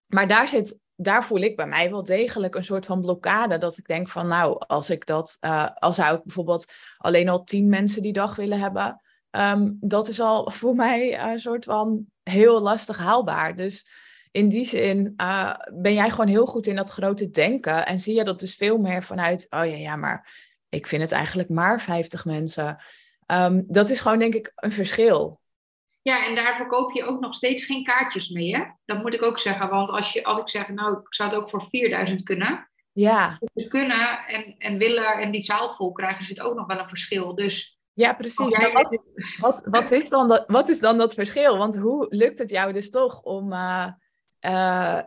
[0.06, 3.58] maar daar zit, daar voel ik bij mij wel degelijk een soort van blokkade.
[3.58, 7.44] Dat ik denk van nou, als ik dat, uh, als zou ik bijvoorbeeld alleen al
[7.44, 9.02] tien mensen die dag willen hebben.
[9.32, 13.56] Um, dat is al voor mij een soort van heel lastig haalbaar.
[13.56, 13.90] Dus
[14.32, 17.86] in die zin uh, ben jij gewoon heel goed in dat grote denken.
[17.86, 21.12] En zie je dat dus veel meer vanuit, oh ja, ja, maar ik vind het
[21.12, 22.78] eigenlijk maar 50 mensen.
[23.32, 25.42] Um, dat is gewoon denk ik een verschil.
[26.02, 28.64] Ja, en daar verkoop je ook nog steeds geen kaartjes mee, hè?
[28.86, 29.70] Dat moet ik ook zeggen.
[29.70, 32.70] Want als, je, als ik zeg, nou, ik zou het ook voor 4000 kunnen.
[32.92, 33.40] Ja.
[33.56, 36.88] Ze kunnen en, en willen en die zaal vol krijgen, zit ook nog wel een
[36.88, 37.36] verschil.
[37.36, 38.58] Dus ja, precies.
[38.58, 39.02] Maar wat,
[39.40, 41.58] wat, wat, is dan dat, wat is dan dat verschil?
[41.58, 43.88] Want hoe lukt het jou dus toch om, uh,
[44.42, 44.52] uh,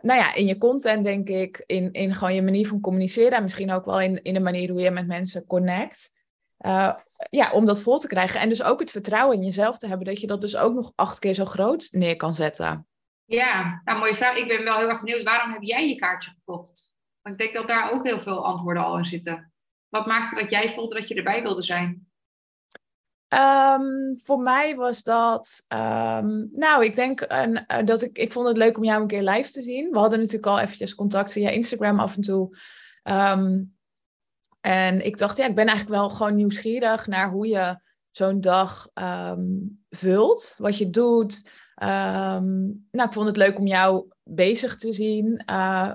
[0.01, 3.43] nou ja, in je content denk ik, in, in gewoon je manier van communiceren en
[3.43, 6.11] misschien ook wel in, in de manier hoe je met mensen connect,
[6.59, 6.93] uh,
[7.29, 8.39] ja, om dat vol te krijgen.
[8.39, 10.91] En dus ook het vertrouwen in jezelf te hebben dat je dat dus ook nog
[10.95, 12.87] acht keer zo groot neer kan zetten.
[13.25, 14.37] Ja, nou mooie vraag.
[14.37, 16.93] Ik ben wel heel erg benieuwd, waarom heb jij je kaartje gekocht?
[17.21, 19.53] Want ik denk dat daar ook heel veel antwoorden al in zitten.
[19.89, 22.10] Wat maakte dat jij voelde dat je erbij wilde zijn?
[23.33, 28.57] Um, voor mij was dat, um, nou, ik denk uh, dat ik, ik vond het
[28.57, 29.91] leuk om jou een keer live te zien.
[29.91, 32.57] We hadden natuurlijk al eventjes contact via Instagram af en toe.
[33.03, 33.75] Um,
[34.61, 37.79] en ik dacht, ja, ik ben eigenlijk wel gewoon nieuwsgierig naar hoe je
[38.11, 38.89] zo'n dag
[39.89, 41.49] vult, wat je doet.
[41.75, 45.43] nou, ik vond het leuk om jou bezig te zien.
[45.45, 45.93] Uh,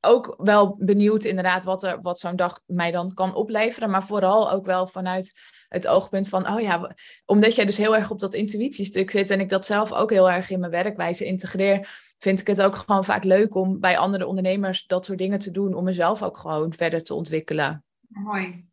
[0.00, 3.90] ook wel benieuwd inderdaad wat, er, wat zo'n dag mij dan kan opleveren.
[3.90, 5.32] Maar vooral ook wel vanuit
[5.70, 6.94] het oogpunt van, oh ja,
[7.24, 10.30] omdat jij dus heel erg op dat intuïtiestuk zit en ik dat zelf ook heel
[10.30, 14.26] erg in mijn werkwijze integreer, vind ik het ook gewoon vaak leuk om bij andere
[14.26, 17.84] ondernemers dat soort dingen te doen, om mezelf ook gewoon verder te ontwikkelen.
[18.08, 18.68] Mooi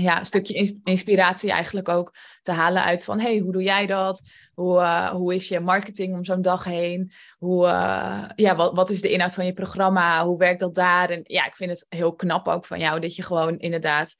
[0.00, 4.22] ja, een stukje inspiratie eigenlijk ook te halen uit van, hey, hoe doe jij dat?
[4.54, 7.12] Hoe, uh, hoe is je marketing om zo'n dag heen?
[7.38, 10.24] Hoe, uh, ja, wat, wat is de inhoud van je programma?
[10.24, 11.10] Hoe werkt dat daar?
[11.10, 14.16] En ja, ik vind het heel knap ook van jou dat je gewoon inderdaad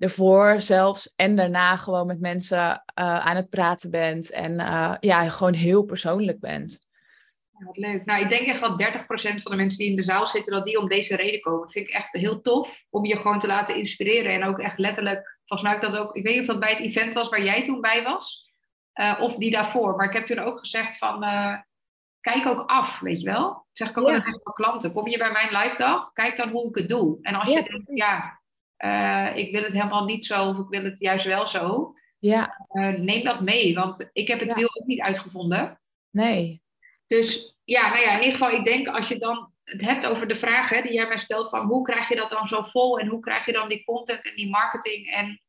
[0.00, 4.54] ervoor zelfs en daarna gewoon met mensen uh, aan het praten bent en
[5.00, 6.78] ja, gewoon heel persoonlijk bent.
[7.50, 8.04] wat leuk.
[8.04, 10.64] Nou, ik denk echt dat 30% van de mensen die in de zaal zitten, dat
[10.64, 11.60] die om deze reden komen.
[11.60, 14.78] Dat vind ik echt heel tof om je gewoon te laten inspireren en ook echt
[14.78, 17.44] letterlijk, volgens mij dat ook, ik weet niet of dat bij het event was waar
[17.44, 18.50] jij toen bij was,
[18.94, 19.96] uh, of die daarvoor.
[19.96, 21.20] Maar ik heb toen ook gezegd van,
[22.20, 23.48] kijk ook af, weet je wel.
[23.48, 24.14] Dat zeg ik ook ja.
[24.14, 24.92] tegen mijn klanten.
[24.92, 27.18] Kom je bij mijn live dag, kijk dan hoe ik het doe.
[27.22, 28.39] En als ja, je denkt, ja,
[28.84, 31.94] uh, ik wil het helemaal niet zo of ik wil het juist wel zo.
[32.18, 32.66] Ja.
[32.98, 35.80] neem dat mee, want ik heb het wiel ook niet uitgevonden.
[36.10, 36.62] Nee.
[37.06, 40.28] Dus ja, nou ja, in ieder geval, ik denk als je dan het hebt over
[40.28, 43.06] de vragen die jij mij stelt van hoe krijg je dat dan zo vol en
[43.06, 45.40] hoe krijg je dan die content en die marketing en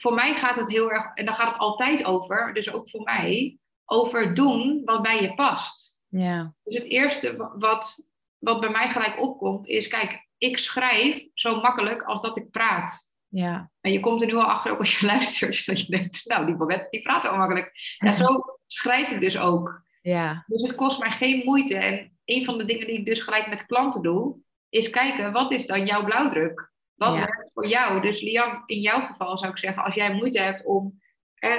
[0.00, 3.02] voor mij gaat het heel erg, en daar gaat het altijd over, dus ook voor
[3.02, 6.00] mij, over doen wat bij je past.
[6.08, 6.54] Ja.
[6.62, 8.08] Dus het eerste wat,
[8.38, 13.10] wat bij mij gelijk opkomt is, kijk, ik schrijf zo makkelijk als dat ik praat.
[13.28, 13.70] Ja.
[13.80, 16.46] En je komt er nu al achter, ook als je luistert, dat je denkt, nou,
[16.46, 17.72] die Babette, die praat al makkelijk.
[17.98, 18.26] Ja, zo
[18.66, 19.82] schrijf ik dus ook.
[20.02, 20.44] Ja.
[20.46, 21.76] Dus het kost mij geen moeite.
[21.76, 24.36] En een van de dingen die ik dus gelijk met klanten doe,
[24.68, 26.72] is kijken, wat is dan jouw blauwdruk?
[26.94, 28.00] Wat werkt voor jou?
[28.00, 31.00] Dus Lian, in jouw geval zou ik zeggen, als jij moeite hebt om,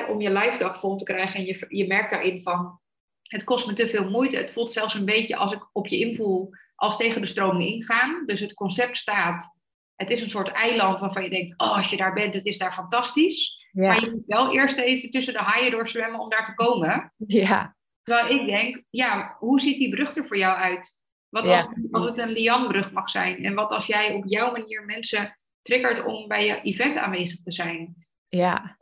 [0.07, 2.79] om je live dag vol te krijgen en je, je merkt daarin van,
[3.21, 4.37] het kost me te veel moeite.
[4.37, 6.49] Het voelt zelfs een beetje als ik op je invoel
[6.79, 8.23] als tegen de stroming ingaan.
[8.25, 9.57] Dus het concept staat,
[9.95, 12.57] het is een soort eiland waarvan je denkt, oh, als je daar bent, het is
[12.57, 13.57] daar fantastisch.
[13.71, 17.13] Maar je moet wel eerst even tussen de haaien doorzwemmen om daar te komen.
[17.17, 17.75] Ja.
[18.03, 20.97] Terwijl ik denk, ja, hoe ziet die brug er voor jou uit?
[21.29, 23.43] Wat als, als het een Lianbrug mag zijn?
[23.43, 27.51] En wat als jij op jouw manier mensen triggert om bij je event aanwezig te
[27.51, 28.07] zijn?
[28.27, 28.77] Ja.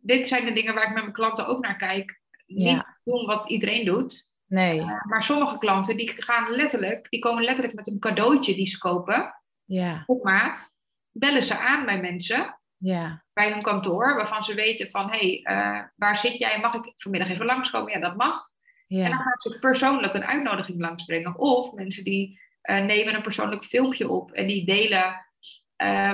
[0.00, 2.20] dit zijn de dingen waar ik met mijn klanten ook naar kijk.
[2.46, 4.29] Niet doen wat iedereen doet.
[4.50, 4.78] Nee.
[4.78, 8.78] Uh, maar sommige klanten die gaan letterlijk, die komen letterlijk met een cadeautje die ze
[8.78, 9.34] kopen.
[9.64, 10.02] Ja.
[10.06, 10.68] Op maat.
[11.10, 12.58] Bellen ze aan bij mensen.
[12.76, 13.24] Ja.
[13.32, 16.60] Bij hun kantoor, waarvan ze weten van, hé, hey, uh, waar zit jij?
[16.60, 17.92] Mag ik vanmiddag even langskomen?
[17.92, 18.48] Ja, dat mag.
[18.86, 19.04] Ja.
[19.04, 21.38] En dan gaan ze persoonlijk een uitnodiging langsbrengen.
[21.38, 25.26] Of mensen die uh, nemen een persoonlijk filmpje op en die delen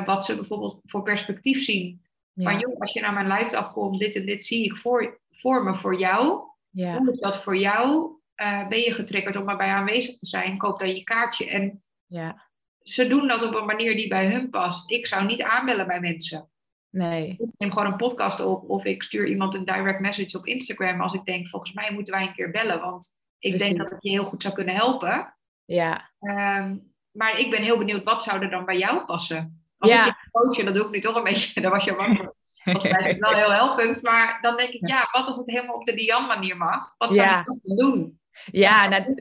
[0.04, 2.02] wat ze bijvoorbeeld voor perspectief zien.
[2.32, 2.50] Ja.
[2.50, 5.64] Van joh, als je naar mijn live afkomt, dit en dit zie ik voor, voor
[5.64, 6.42] me voor jou.
[6.70, 6.96] Ja.
[6.96, 8.14] Hoe is dat voor jou?
[8.42, 10.58] Uh, ben je getriggerd om erbij aanwezig te zijn?
[10.58, 11.48] Koop dan je kaartje.
[11.48, 12.48] En ja.
[12.82, 14.90] ze doen dat op een manier die bij hun past.
[14.90, 16.50] Ik zou niet aanbellen bij mensen.
[16.90, 17.36] Nee.
[17.38, 21.00] Ik neem gewoon een podcast op of ik stuur iemand een direct message op Instagram
[21.00, 23.08] als ik denk, volgens mij moeten wij een keer bellen, want
[23.38, 23.68] ik Precies.
[23.68, 25.36] denk dat het je heel goed zou kunnen helpen.
[25.64, 26.10] Ja.
[26.20, 29.64] Um, maar ik ben heel benieuwd, wat zou er dan bij jou passen?
[29.78, 30.06] Als ja.
[30.06, 32.34] ik coach, dat doe ik nu toch een beetje, daar was je bang voor.
[32.62, 35.46] Volgens mij is het wel heel helpend, maar dan denk ik, ja, wat als het
[35.46, 36.94] helemaal op de Dian manier mag?
[36.98, 37.38] Wat zou ja.
[37.38, 38.20] ik dan doen?
[38.44, 39.14] Ja, nou,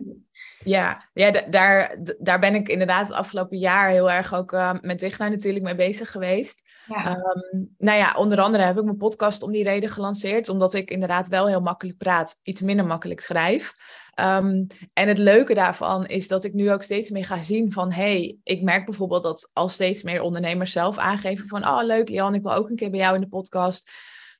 [0.63, 4.99] ja, ja daar, daar ben ik inderdaad het afgelopen jaar heel erg ook uh, met
[4.99, 6.63] Digna natuurlijk mee bezig geweest.
[6.87, 7.15] Ja.
[7.15, 10.89] Um, nou ja, onder andere heb ik mijn podcast om die reden gelanceerd, omdat ik
[10.89, 13.73] inderdaad wel heel makkelijk praat, iets minder makkelijk schrijf.
[14.19, 17.91] Um, en het leuke daarvan is dat ik nu ook steeds meer ga zien van,
[17.91, 22.35] hey, ik merk bijvoorbeeld dat al steeds meer ondernemers zelf aangeven van, oh leuk Lian,
[22.35, 23.91] ik wil ook een keer bij jou in de podcast.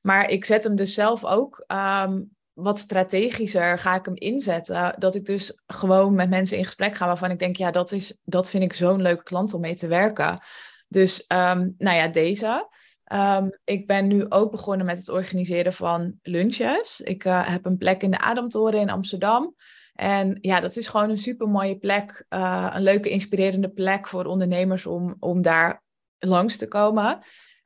[0.02, 1.64] Maar ik zet hem dus zelf ook
[2.04, 4.94] um, wat strategischer ga ik hem inzetten.
[4.98, 8.18] Dat ik dus gewoon met mensen in gesprek ga waarvan ik denk, ja, dat, is,
[8.24, 10.38] dat vind ik zo'n leuke klant om mee te werken.
[10.88, 12.68] Dus um, nou ja, deze.
[13.12, 17.00] Um, ik ben nu ook begonnen met het organiseren van lunches.
[17.00, 19.54] Ik uh, heb een plek in de Ademtoren in Amsterdam.
[19.94, 22.24] En ja, dat is gewoon een super mooie plek.
[22.28, 25.82] Uh, een leuke, inspirerende plek voor ondernemers om, om daar
[26.18, 27.18] langs te komen.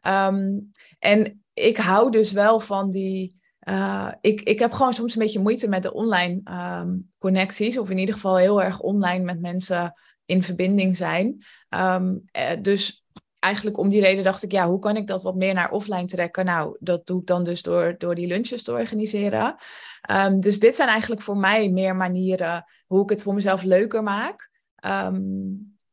[0.07, 5.22] Um, en ik hou dus wel van die uh, ik, ik heb gewoon soms een
[5.22, 7.78] beetje moeite met de online ehm, connecties.
[7.78, 9.94] Of in ieder geval heel erg online met mensen
[10.24, 11.42] in verbinding zijn.
[11.68, 12.24] Um,
[12.62, 13.04] dus
[13.38, 16.04] eigenlijk om die reden dacht ik, ja, hoe kan ik dat wat meer naar offline
[16.04, 16.44] trekken?
[16.44, 19.56] Nou, dat doe ik dan dus door, door die lunches te organiseren.
[20.11, 24.02] Um, dus dit zijn eigenlijk voor mij meer manieren hoe ik het voor mezelf leuker
[24.02, 24.50] maak.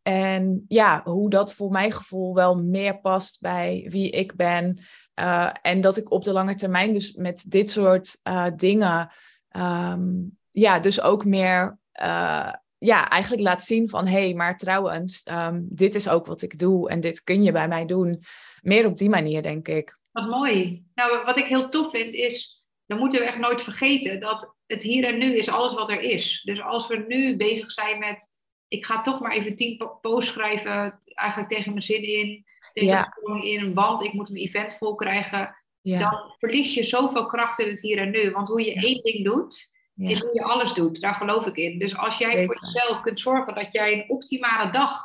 [0.01, 4.79] En ja, hoe dat voor mijn gevoel wel meer past bij wie ik ben.
[5.19, 9.11] Uh, en dat ik op de lange termijn dus met dit soort uh, dingen,
[9.57, 15.27] um, ja, dus ook meer uh, ja, eigenlijk laat zien van hé, hey, maar trouwens,
[15.31, 18.23] um, dit is ook wat ik doe en dit kun je bij mij doen.
[18.61, 19.99] Meer op die manier, denk ik.
[20.11, 20.85] Wat mooi.
[20.93, 24.83] Nou, wat ik heel tof vind is, dan moeten we echt nooit vergeten dat het
[24.83, 26.41] hier en nu is alles wat er is.
[26.43, 28.33] Dus als we nu bezig zijn met,
[28.67, 32.45] ik ga toch maar even tien posts schrijven, eigenlijk tegen mijn zin in,
[32.79, 32.87] tegen
[33.33, 33.41] ja.
[33.41, 35.55] in, want ik moet mijn event vol krijgen.
[35.81, 38.31] Dan verlies je zoveel kracht in het hier en nu.
[38.31, 41.01] Want hoe je één ding doet, is hoe je alles doet.
[41.01, 41.79] Daar geloof ik in.
[41.79, 44.99] Dus als jij voor jezelf kunt zorgen dat jij een optimale dag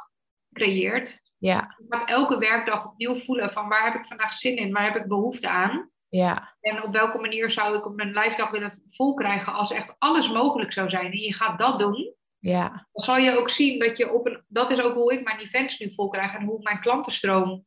[0.52, 1.74] creëert, ja.
[1.78, 4.96] je gaat elke werkdag opnieuw voelen van waar heb ik vandaag zin in, waar heb
[4.96, 5.90] ik behoefte aan.
[6.08, 6.56] Ja.
[6.60, 10.72] En op welke manier zou ik op mijn lijfdag willen volkrijgen als echt alles mogelijk
[10.72, 11.12] zou zijn.
[11.12, 12.14] En je gaat dat doen.
[12.43, 12.68] Ja.
[12.93, 14.43] Dan zal je ook zien dat je op een.
[14.49, 17.64] Dat is ook hoe ik mijn events nu volkrijg en hoe mijn klantenstroom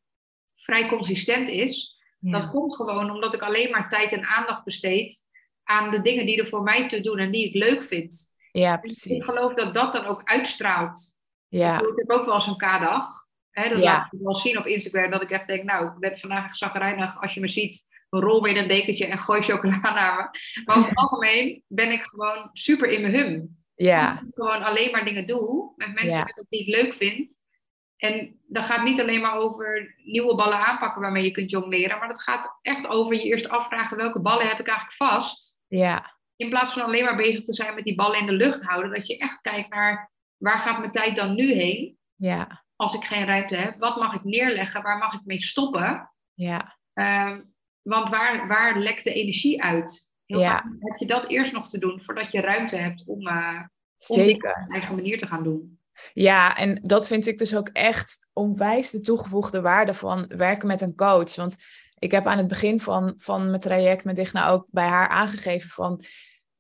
[0.56, 1.94] vrij consistent is.
[2.20, 5.24] Dat komt gewoon omdat ik alleen maar tijd en aandacht besteed
[5.64, 8.34] aan de dingen die er voor mij te doen en die ik leuk vind.
[8.52, 9.12] Ja, precies.
[9.12, 11.22] ik geloof dat dat dan ook uitstraalt.
[11.48, 11.80] Ja.
[11.80, 13.08] Ik heb ook wel eens een K-dag.
[13.52, 13.84] Hè, dat Ja.
[13.84, 15.12] laat ik wel zien op Instagram.
[15.12, 17.22] Dat ik echt denk, nou, ik ben vandaag zagrijnig.
[17.22, 20.40] Als je me ziet, rol me in een dekentje en gooi chocola naar me.
[20.66, 23.64] Maar over het algemeen ben ik gewoon super in mijn hum.
[23.76, 24.22] Ja.
[24.30, 26.46] Gewoon alleen maar dingen doe met mensen Ja.
[26.50, 27.44] die ik leuk vind.
[27.98, 32.00] En dat gaat niet alleen maar over nieuwe ballen aanpakken waarmee je kunt jongleren.
[32.00, 35.60] Maar dat gaat echt over je eerst afvragen welke ballen heb ik eigenlijk vast.
[35.68, 36.14] Ja.
[36.36, 38.94] In plaats van alleen maar bezig te zijn met die ballen in de lucht houden.
[38.94, 41.98] Dat je echt kijkt naar waar gaat mijn tijd dan nu heen?
[42.16, 42.66] Ja.
[42.76, 43.80] Als ik geen ruimte heb.
[43.80, 44.82] Wat mag ik neerleggen?
[44.84, 46.12] Waar mag ik mee stoppen?
[46.34, 46.78] Ja.
[46.94, 47.42] Ehm,
[47.82, 50.14] want waar, waar lekt de energie uit?
[50.26, 50.52] Heel Ja.
[50.52, 53.60] vaak heb je dat eerst nog te doen voordat je ruimte hebt om, eh
[54.08, 54.50] om Zeker.
[54.50, 55.80] op je eigen manier te gaan doen.
[56.14, 60.82] Ja, en dat vind ik dus ook echt onwijs de toegevoegde waarde van werken met
[60.82, 61.36] een coach.
[61.36, 61.56] Want
[62.00, 65.70] ik heb aan het begin van, van mijn traject met Digna ook bij haar aangegeven
[65.70, 66.04] van...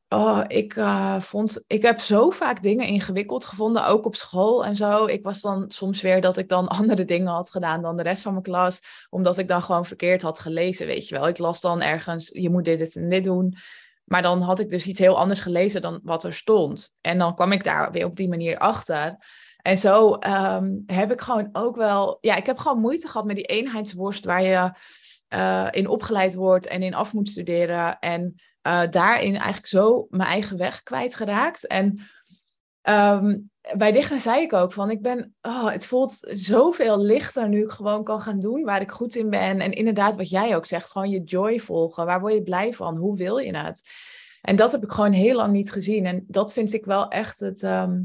[0.10, 4.76] Oh, ik, eh, vond, ik heb zo vaak dingen ingewikkeld gevonden, ook op school en
[4.76, 5.06] zo.
[5.06, 8.22] Ik was dan soms weer dat ik dan andere dingen had gedaan dan de rest
[8.22, 11.28] van mijn klas, omdat ik dan gewoon verkeerd had gelezen, weet je wel.
[11.28, 13.56] Ik las dan ergens, je moet dit, dit en dit doen.
[14.04, 16.98] Maar dan had ik dus iets heel anders gelezen dan wat er stond.
[17.02, 19.18] En dan kwam ik daar weer op die manier achter.
[19.62, 23.36] En zo ehm, heb ik gewoon ook wel, ja, ik heb gewoon moeite gehad met
[23.36, 24.72] die eenheidsworst waar je
[25.28, 28.00] eh, in opgeleid wordt en in af moet studeren.
[28.00, 28.36] En
[28.66, 31.68] eh, daarin eigenlijk zo mijn eigen weg kwijtgeraakt.
[31.68, 32.00] En
[32.82, 33.38] ehm,
[33.78, 37.70] bij Digna zei ik ook van, ik ben, oh, het voelt zoveel lichter nu ik
[37.70, 39.60] gewoon kan gaan doen waar ik goed in ben.
[39.60, 42.06] En inderdaad, wat jij ook zegt, gewoon je joy volgen.
[42.06, 42.98] Waar word je blij van?
[42.98, 43.82] Hoe wil je het?
[44.42, 46.06] En dat heb ik gewoon heel lang niet gezien.
[46.06, 48.02] En dat vind ik wel echt het, ehm,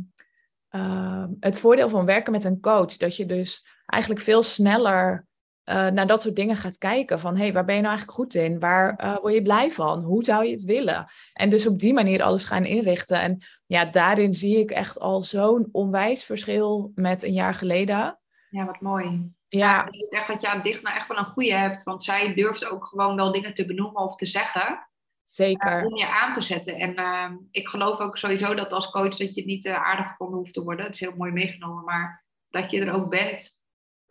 [0.68, 2.96] ehm, het voordeel van werken met een coach.
[2.96, 5.26] Dat je dus eigenlijk veel sneller
[5.64, 7.20] eh, naar dat soort dingen gaat kijken.
[7.20, 8.58] Van hé, hey, waar ben je nou eigenlijk goed in?
[8.58, 10.02] Waar eh, word je blij van?
[10.02, 11.10] Hoe zou je het willen?
[11.32, 13.20] En dus op die manier alles gaan inrichten.
[13.20, 18.18] En ja, daarin zie ik echt al zo'n onwijs verschil met een jaar geleden.
[18.50, 19.32] Ja, wat mooi.
[19.48, 21.82] Ja, Ik denk echt dat je aan Digna echt wel een goede hebt.
[21.82, 24.88] Want zij durft ook gewoon wel dingen te benoemen of te zeggen.
[25.24, 25.78] zeker.
[25.78, 26.74] eh, om je aan te zetten.
[26.74, 30.38] En eh, ik geloof ook sowieso dat als coach dat je niet uh, aardig gevonden
[30.38, 30.84] hoeft te worden.
[30.84, 31.84] Dat is heel mooi meegenomen.
[31.84, 33.59] Maar dat je er ook bent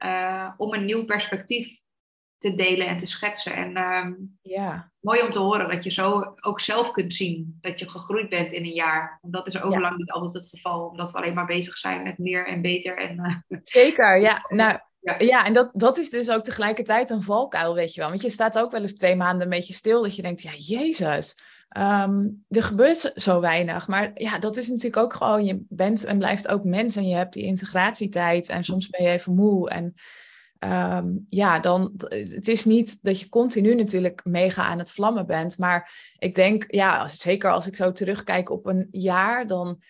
[0.06, 1.78] uh, om een nieuw perspectief
[2.38, 3.54] te delen en te schetsen.
[3.54, 4.06] En uh,
[4.42, 4.92] ja.
[5.00, 8.52] mooi om te horen dat je zo ook zelf kunt zien dat je gegroeid bent
[8.52, 9.18] in een jaar.
[9.22, 9.80] Want dat is ook Ja.
[9.80, 10.88] lang niet altijd het geval.
[10.88, 12.98] Omdat we alleen maar bezig zijn met meer en beter.
[12.98, 14.38] En, eh, Zeker, ja.
[14.50, 15.16] Nou, Ja.
[15.20, 18.10] ja, en dat, dat is dus ook tegelijkertijd een valkuil, weet je wel.
[18.10, 20.52] Want je staat ook wel eens twee maanden een beetje stil, dat je denkt, ja,
[20.56, 21.40] jezus,
[21.70, 23.88] ehm, er gebeurt zo- weinig.
[23.88, 27.16] Maar ja, dat is natuurlijk ook gewoon, je bent en blijft ook mens en je
[27.16, 29.70] hebt die integratietijd en soms ben je even moe.
[29.70, 29.94] En
[30.60, 35.58] ehm, ja, dan, het is niet dat je continu natuurlijk mega aan het vlammen bent.
[35.58, 39.82] Maar ik denk, ja, zeker als ik zo terugkijk op een jaar, dan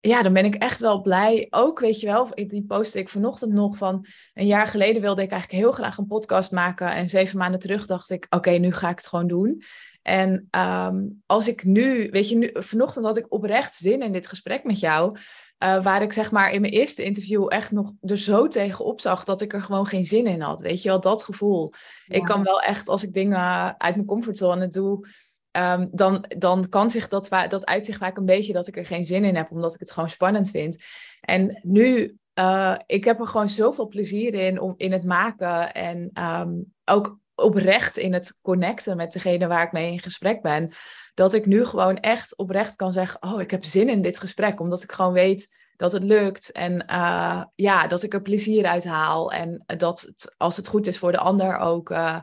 [0.00, 1.46] ja, dan ben ik echt wel blij.
[1.50, 4.06] Ook, weet je wel, die postte ik vanochtend nog van...
[4.34, 6.94] Een jaar geleden wilde ik eigenlijk heel graag een podcast maken.
[6.94, 9.62] En zeven maanden terug dacht ik, oké, nu ga ik het gewoon doen.
[10.02, 14.26] En ehm, als ik nu, weet je, nu, vanochtend had ik oprecht zin in dit
[14.26, 15.16] gesprek met jou.
[15.58, 19.24] eh, waar ik zeg maar in mijn eerste interview echt nog er zo tegenop zag
[19.24, 20.60] dat ik er gewoon geen zin in had.
[20.60, 21.72] Weet je wel, dat gevoel.
[22.06, 25.08] Ik kan wel echt, als ik dingen uit mijn comfortzone doe,
[25.50, 28.86] ehm, dan, dan kan zich dat, dat uit zich vaak een beetje dat ik er
[28.86, 30.84] geen zin in heb, omdat ik het gewoon spannend vind.
[31.20, 36.10] En nu, uh, ik heb er gewoon zoveel plezier in om in het maken en
[36.12, 36.52] ehm,
[36.84, 40.72] ook oprecht in het connecten met degene waar ik mee in gesprek ben.
[41.14, 44.60] Dat ik nu gewoon echt oprecht kan zeggen: Oh, ik heb zin in dit gesprek.
[44.60, 46.52] Omdat ik gewoon weet dat het lukt.
[46.52, 49.32] En uh, ja, dat ik er plezier uit haal.
[49.32, 52.20] En dat het, als het goed is voor de ander ook uh,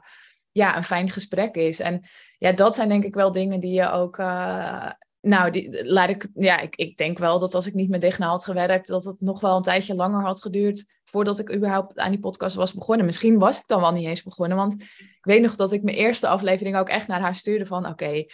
[0.51, 1.79] ja, een fijn gesprek is.
[1.79, 2.05] En
[2.37, 4.17] ja, dat zijn denk ik wel dingen die je ook.
[4.17, 4.91] Uh,
[5.27, 8.27] nou, die, laat ik, ja, ik, ik denk wel dat als ik niet met Digna
[8.27, 12.11] had gewerkt, dat het nog wel een tijdje langer had geduurd voordat ik überhaupt aan
[12.11, 13.05] die podcast was begonnen.
[13.05, 15.97] Misschien was ik dan wel niet eens begonnen, want ik weet nog dat ik mijn
[15.97, 18.25] eerste aflevering ook echt naar haar stuurde van, oké,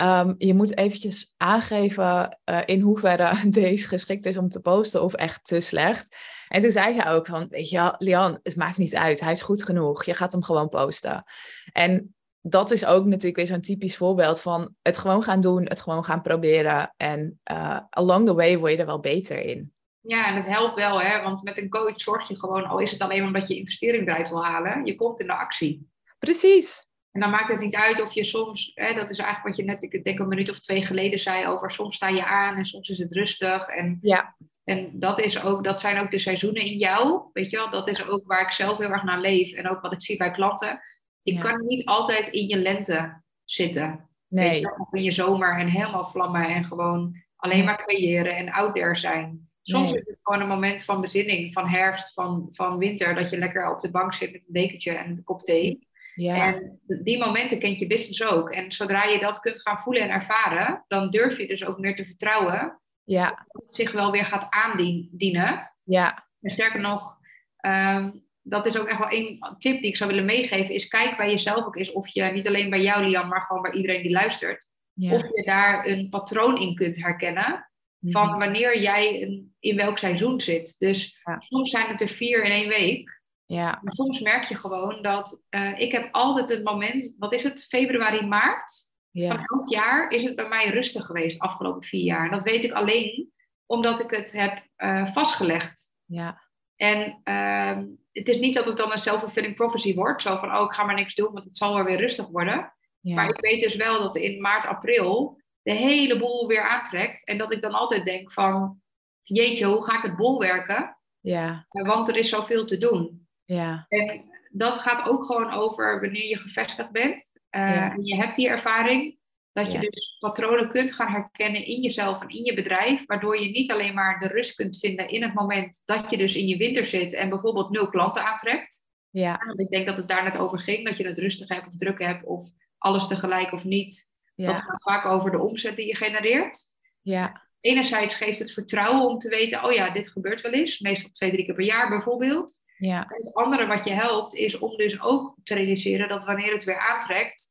[0.00, 5.14] Ehm, je moet eventjes aangeven uh, in hoeverre deze geschikt is om te posten of
[5.14, 6.16] echt te slecht.
[6.48, 9.20] En toen zei ze ook van, weet je, Lian, het maakt niet uit.
[9.20, 10.04] Hij is goed genoeg.
[10.04, 11.24] Je gaat hem gewoon posten.
[11.72, 15.80] En dat is ook natuurlijk weer zo'n typisch voorbeeld van het gewoon gaan doen, het
[15.80, 16.94] gewoon gaan proberen.
[16.96, 19.72] En uh, along the way word je er wel beter in.
[20.00, 21.22] Ja, en het helpt wel, hè?
[21.22, 24.28] want met een coach zorg je gewoon, al is het alleen omdat je investering eruit
[24.28, 25.88] wil halen, je komt in de actie.
[26.18, 29.56] Precies, en dan maakt het niet uit of je soms, hè, dat is eigenlijk wat
[29.56, 32.56] je net, ik denk een minuut of twee geleden zei over soms sta je aan
[32.56, 33.66] en soms is het rustig.
[33.66, 34.36] En, ja.
[34.64, 37.70] en dat, is ook, dat zijn ook de seizoenen in jou, weet je wel.
[37.70, 40.16] Dat is ook waar ik zelf heel erg naar leef en ook wat ik zie
[40.16, 40.80] bij klanten.
[41.22, 44.08] Je kan niet altijd in je lente zitten.
[44.28, 44.60] Nee.
[44.60, 48.74] Je, of in je zomer en helemaal vlammen en gewoon alleen maar creëren en out
[48.74, 49.48] there zijn.
[49.62, 53.38] Soms is het gewoon een moment van bezinning, van herfst, van, van winter, dat je
[53.38, 55.88] lekker op de bank zit met een dekentje en een kop thee.
[56.14, 56.34] Ja.
[56.34, 58.50] En die momenten kent je business ook.
[58.50, 61.94] En zodra je dat kunt gaan voelen en ervaren, dan durf je dus ook meer
[61.94, 63.28] te vertrouwen ja.
[63.48, 65.72] dat het zich wel weer gaat aandienen.
[65.84, 66.28] Ja.
[66.40, 67.16] En sterker nog,
[67.56, 68.10] ehm,
[68.42, 71.30] dat is ook echt wel één tip die ik zou willen meegeven, is kijk bij
[71.30, 74.12] jezelf ook eens of je, niet alleen bij jou Lian, maar gewoon bij iedereen die
[74.12, 77.70] luistert, of je daar een patroon in kunt herkennen
[78.00, 78.38] van mhm.
[78.38, 79.18] wanneer jij
[79.58, 80.78] in welk seizoen zit.
[80.78, 83.20] Dus soms zijn het er vier in één week.
[83.46, 83.78] Ja.
[83.82, 87.64] Maar soms merk je gewoon dat uh, ik heb altijd het moment, wat is het,
[87.64, 88.72] februari, maart
[89.10, 89.28] ja.
[89.28, 92.24] van elk jaar is het bij mij rustig geweest de afgelopen vier jaar.
[92.24, 93.32] En dat weet ik alleen
[93.66, 95.90] omdat ik het heb uh, vastgelegd.
[96.04, 96.49] Ja.
[96.80, 97.78] En uh,
[98.12, 100.84] het is niet dat het dan een self-fulfilling prophecy wordt, zo van oh ik ga
[100.84, 102.72] maar niks doen, want het zal wel weer rustig worden.
[103.00, 103.14] Ja.
[103.14, 107.24] Maar ik weet dus wel dat in maart, april de hele boel weer aantrekt.
[107.24, 108.80] En dat ik dan altijd denk van
[109.22, 110.98] jeetje, hoe ga ik het bol werken?
[111.20, 111.66] Ja.
[111.68, 113.28] Want er is zoveel te doen.
[113.44, 113.84] Ja.
[113.88, 118.48] En dat gaat ook gewoon over wanneer je gevestigd bent uh, en je hebt die
[118.48, 119.18] ervaring.
[119.52, 123.50] Dat je dus patronen kunt gaan herkennen in jezelf en in je bedrijf, waardoor je
[123.50, 126.56] niet alleen maar de rust kunt vinden in het moment dat je dus in je
[126.56, 128.84] winter zit en bijvoorbeeld nul klanten aantrekt.
[129.10, 129.42] Ja.
[129.46, 131.76] Want ik denk dat het daar net over ging, dat je het rustig hebt of
[131.76, 132.48] druk hebt of
[132.78, 134.08] alles tegelijk of niet.
[134.34, 136.66] Dat gaat vaak over de omzet die je genereert.
[137.02, 137.48] Ja.
[137.60, 141.30] Enerzijds geeft het vertrouwen om te weten, oh ja, dit gebeurt wel eens, meestal twee,
[141.30, 142.62] drie keer per jaar bijvoorbeeld.
[142.76, 143.04] Ja.
[143.08, 146.78] Het andere wat je helpt is om dus ook te realiseren dat wanneer het weer
[146.78, 147.50] aantrekt,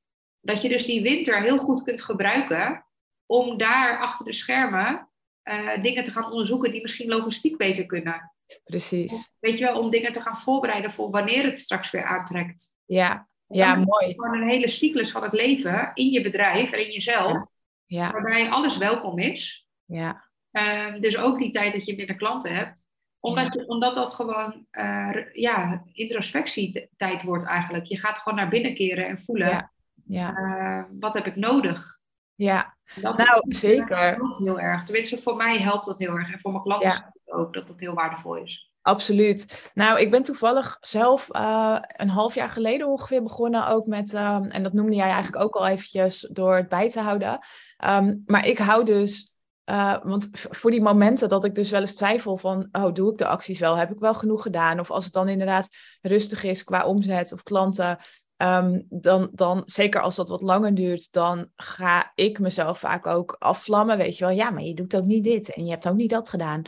[0.50, 2.86] dat je dus die winter heel goed kunt gebruiken
[3.26, 5.10] om daar achter de schermen
[5.44, 8.34] uh, dingen te gaan onderzoeken die misschien logistiek beter kunnen.
[8.64, 9.34] Precies.
[9.40, 12.74] weet je wel, om dingen te gaan voorbereiden voor wanneer het straks weer aantrekt.
[12.86, 14.14] Ja, ja mooi.
[14.14, 17.46] Gewoon een hele cyclus van het leven in je bedrijf en in jezelf, ja.
[17.86, 18.12] ja.
[18.12, 19.68] waarbij alles welkom is.
[19.86, 20.28] Ja.
[20.52, 22.90] Uh, dus ook die tijd dat je minder klanten hebt
[23.20, 27.86] omdat, je, omdat dat gewoon uh, ja, introspectietijd wordt eigenlijk.
[27.86, 29.50] Je gaat gewoon naar binnen keren en voelen.
[29.50, 29.72] Ja.
[30.10, 30.38] Ja.
[30.38, 31.98] Uh, wat heb ik nodig?
[32.36, 34.18] Ja, dat nou zeker.
[34.18, 34.84] Dat heel erg.
[34.84, 36.32] Tenminste, voor mij helpt dat heel erg.
[36.32, 37.14] En voor mijn klanten ja.
[37.26, 38.72] ook dat dat heel waardevol is.
[38.82, 39.72] Absoluut.
[39.74, 44.46] Nou, ik ben toevallig zelf uh, een half jaar geleden ongeveer begonnen ook met, um,
[44.46, 47.40] en dat noemde jij eigenlijk ook al eventjes door het bij te houden.
[47.86, 49.36] Um, maar ik hou dus
[49.70, 53.18] uh, want voor die momenten dat ik dus wel eens twijfel van, oh, doe ik
[53.18, 53.76] de acties wel?
[53.76, 54.80] Heb ik wel genoeg gedaan?
[54.80, 55.70] Of als het dan inderdaad
[56.02, 57.98] rustig is qua omzet of klanten,
[58.38, 63.36] um, dan, dan, zeker als dat wat langer duurt, dan ga ik mezelf vaak ook
[63.40, 63.98] afvlammen.
[63.98, 66.10] Weet je wel, ja, maar je doet ook niet dit en je hebt ook niet
[66.10, 66.62] dat gedaan.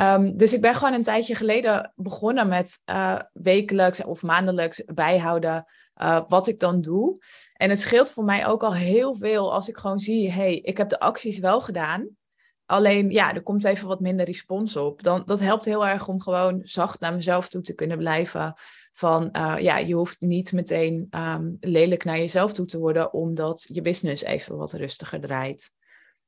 [0.00, 5.66] Um, dus ik ben gewoon een tijdje geleden begonnen met uh, wekelijks of maandelijks bijhouden
[6.02, 7.24] uh, wat ik dan doe.
[7.52, 10.76] En het scheelt voor mij ook al heel veel als ik gewoon zie, hey, ik
[10.76, 12.08] heb de acties wel gedaan.
[12.66, 15.02] Alleen ja, er komt even wat minder respons op.
[15.02, 18.54] Dan, dat helpt heel erg om gewoon zacht naar mezelf toe te kunnen blijven.
[18.92, 23.68] Van uh, ja, je hoeft niet meteen um, lelijk naar jezelf toe te worden, omdat
[23.72, 25.70] je business even wat rustiger draait.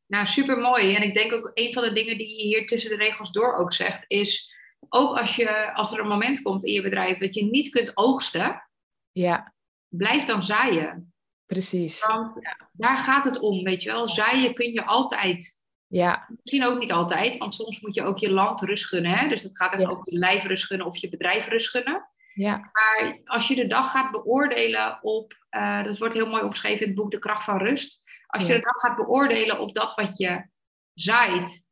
[0.07, 0.95] Nou, super mooi.
[0.95, 3.57] En ik denk ook een van de dingen die je hier tussen de regels door
[3.57, 4.55] ook zegt, is
[4.89, 7.97] ook als, je, als er een moment komt in je bedrijf dat je niet kunt
[7.97, 8.69] oogsten,
[9.13, 9.55] ja.
[9.89, 11.15] blijf dan zaaien.
[11.47, 12.07] precies.
[12.07, 12.33] Want
[12.73, 14.09] daar gaat het om, weet je wel.
[14.09, 15.59] Zaaien kun je altijd.
[15.97, 19.11] Ja, Misschien ook niet altijd, want soms moet je ook je land rust gunnen.
[19.11, 19.29] Hè?
[19.29, 19.89] Dus dat gaat Ja.
[19.89, 22.09] over je lijf rust gunnen of je bedrijf rust gunnen.
[22.35, 26.81] ja, Maar als je de dag gaat beoordelen op, eh, dat wordt heel mooi opgeschreven
[26.81, 28.03] in het boek De Kracht van Rust.
[28.27, 30.47] Als je de dag gaat beoordelen op dat wat je
[30.95, 31.67] zaait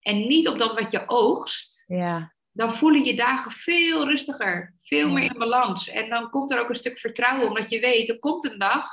[0.00, 5.06] en niet op dat wat je oogst, ja, dan voelen je dagen veel rustiger, veel
[5.08, 5.12] Ja.
[5.14, 5.88] meer in balans.
[5.88, 8.88] En dan komt er ook een stuk vertrouwen, omdat je weet, er komt een dag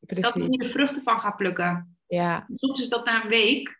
[0.00, 1.98] dat hier de vruchten van ga plukken.
[2.06, 3.77] Ja, Soms is dat na een week.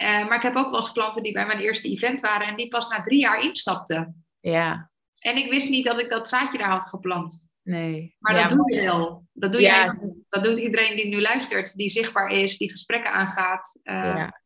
[0.00, 2.56] Eh, maar ik heb ook wel eens klanten die bij mijn eerste event waren en
[2.56, 4.24] die pas na drie jaar instapten.
[4.40, 7.48] ja, En ik wist niet dat ik dat zaadje daar had geplant.
[7.62, 8.16] nee.
[8.18, 9.26] Maar ja, dat doe je wel.
[9.32, 9.86] Dat, doe Ja,
[10.28, 13.78] dat doet iedereen die nu luistert, die zichtbaar is, die gesprekken aangaat.
[13.82, 14.40] Eh, ja.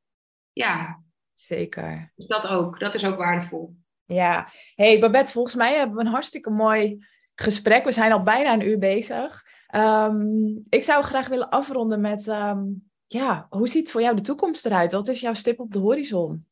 [0.53, 1.03] Ja,
[1.33, 2.13] zeker.
[2.15, 2.81] dus dat ook.
[2.81, 3.77] Dat is ook waardevol.
[4.05, 7.85] Ja, hey Babette, volgens mij hebben we een hartstikke mooi gesprek.
[7.85, 9.45] We zijn al bijna een uur bezig.
[9.67, 10.27] Ehm,
[10.69, 12.63] ik zou graag willen afronden met, ehm,
[13.07, 14.93] ja, hoe ziet voor jou de toekomst eruit?
[14.93, 16.47] Wat is jouw stip op de horizon?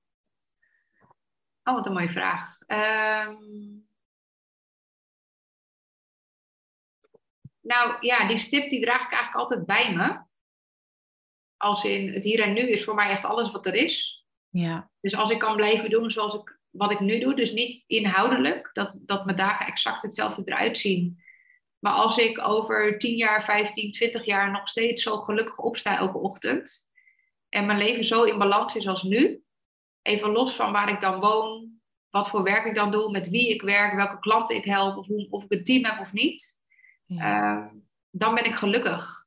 [1.65, 2.59] Oh, wat een mooie vraag.
[2.67, 3.37] Ehm,
[7.61, 10.21] nou ja, die stip die draag ik eigenlijk altijd bij me.
[11.57, 14.27] Als in het hier en nu is voor mij echt alles wat er is.
[14.49, 17.85] Ja, Dus als ik kan blijven doen zoals ik, wat ik nu doe, dus niet
[17.87, 21.22] inhoudelijk, dat, dat mijn dagen exact hetzelfde eruit zien.
[21.83, 26.19] Maar als ik over 10 jaar, 15, 20 jaar nog steeds zo gelukkig opsta elke
[26.19, 26.89] ochtend.
[27.49, 29.43] En mijn leven zo in balans is als nu.
[30.03, 31.81] Even los van waar ik dan woon,
[32.11, 35.07] wat voor werk ik dan doe, met wie ik werk, welke klanten ik help, of,
[35.07, 36.59] hoe, of ik een team heb of niet.
[37.07, 37.67] ja, Eh,
[38.11, 39.25] dan ben ik gelukkig.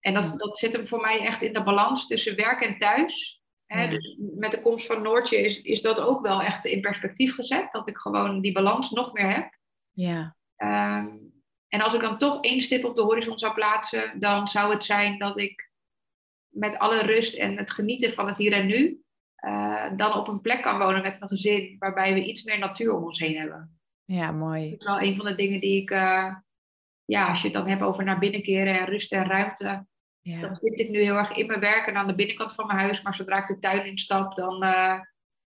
[0.00, 0.36] En dat, Ja.
[0.36, 3.42] dat zit hem voor mij echt in de balans tussen werk en thuis.
[3.66, 3.90] Hè, Ja.
[3.90, 7.72] Dus met de komst van Noortje is, is dat ook wel echt in perspectief gezet.
[7.72, 9.58] Dat ik gewoon die balans nog meer heb.
[9.92, 11.08] ja, Ehm,
[11.76, 14.84] en als ik dan toch één stip op de horizon zou plaatsen, dan zou het
[14.84, 15.70] zijn dat ik
[16.48, 19.00] met alle rust en het genieten van het hier en nu,
[19.34, 22.94] eh, dan op een plek kan wonen met mijn gezin, waarbij we iets meer natuur
[22.94, 23.78] om ons heen hebben.
[24.04, 24.70] ja, mooi.
[24.70, 26.34] Dat is wel een van de dingen die ik, eh,
[27.04, 29.86] ja, als je het dan hebt over naar binnen keren en rust en ruimte,
[30.20, 32.66] Ja, dat vind ik nu heel erg in mijn werk en aan de binnenkant van
[32.66, 33.02] mijn huis.
[33.02, 35.00] Maar zodra ik de tuin instap, dan, eh,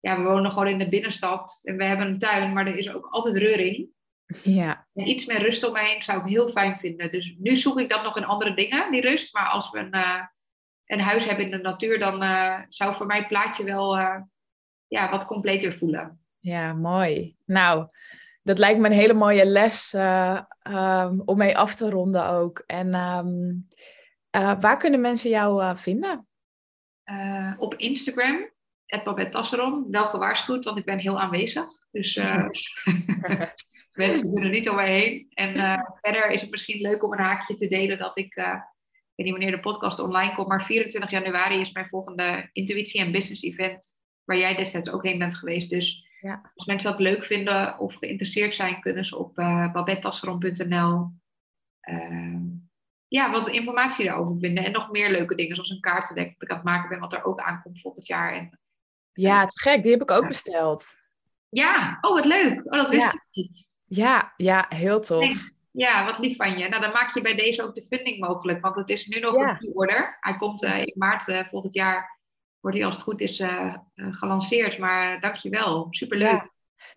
[0.00, 2.92] ja, we wonen gewoon in de binnenstad en we hebben een tuin, maar er is
[2.92, 3.90] ook altijd reuring.
[4.42, 7.12] Ja, En iets meer rust om me heen zou ik heel fijn vinden.
[7.12, 9.34] Dus nu zoek ik dat nog in andere dingen, die rust.
[9.34, 10.24] Maar als we een, eh,
[10.86, 14.20] een huis hebben in de natuur, dan eh, zou voor mij het plaatje wel eh,
[14.86, 16.20] ja, wat completer voelen.
[16.40, 17.36] ja, mooi.
[17.44, 17.88] Nou,
[18.42, 22.62] dat lijkt me een hele mooie les eh, ehm, om mee af te ronden ook.
[22.66, 23.52] En ehm,
[24.30, 26.26] eh, waar kunnen mensen jou vinden?
[27.58, 28.50] Op Instagram,
[29.00, 31.64] Babette Tasserom, wel gewaarschuwd, want ik ben heel aanwezig.
[31.90, 32.46] Dus eh,
[33.92, 35.26] mensen kunnen niet om mij heen.
[35.30, 38.46] En eh, verder is het misschien leuk om een haakje te delen dat ik, eh,
[38.46, 43.00] ik weet niet wanneer de podcast online komt, maar 24 januari is mijn volgende intuïtie
[43.00, 43.86] en business event,
[44.24, 45.70] waar jij destijds ook heen bent geweest.
[45.70, 46.50] Dus Ja.
[46.54, 51.10] als mensen dat leuk vinden of geïnteresseerd zijn, kunnen ze op uh, babettasserom.nl
[51.90, 52.40] uh,
[53.08, 54.64] ja, wat informatie daarover vinden.
[54.64, 57.12] En nog meer leuke dingen, zoals een kaartendek dat ik aan het maken ben, wat
[57.12, 58.32] er ook aankomt volgend jaar.
[58.32, 58.60] En,
[59.12, 59.82] Ja, het is gek.
[59.82, 60.86] Die heb ik ook besteld.
[61.48, 62.62] ja, oh wat leuk.
[62.64, 63.08] Oh, dat wist Ja.
[63.12, 63.68] ik niet.
[63.84, 65.42] Ja, ja, heel tof.
[65.70, 66.68] Ja, wat lief van je.
[66.68, 69.34] Nou, dan maak je bij deze ook de funding mogelijk, want het is nu nog
[69.36, 69.50] Ja.
[69.50, 70.16] een pre-order.
[70.20, 72.18] Hij komt uh, in maart uh, volgend jaar,
[72.60, 74.78] wordt hij als het goed is uh, gelanceerd.
[74.78, 76.30] Maar dankjewel, superleuk.
[76.30, 76.50] Ja.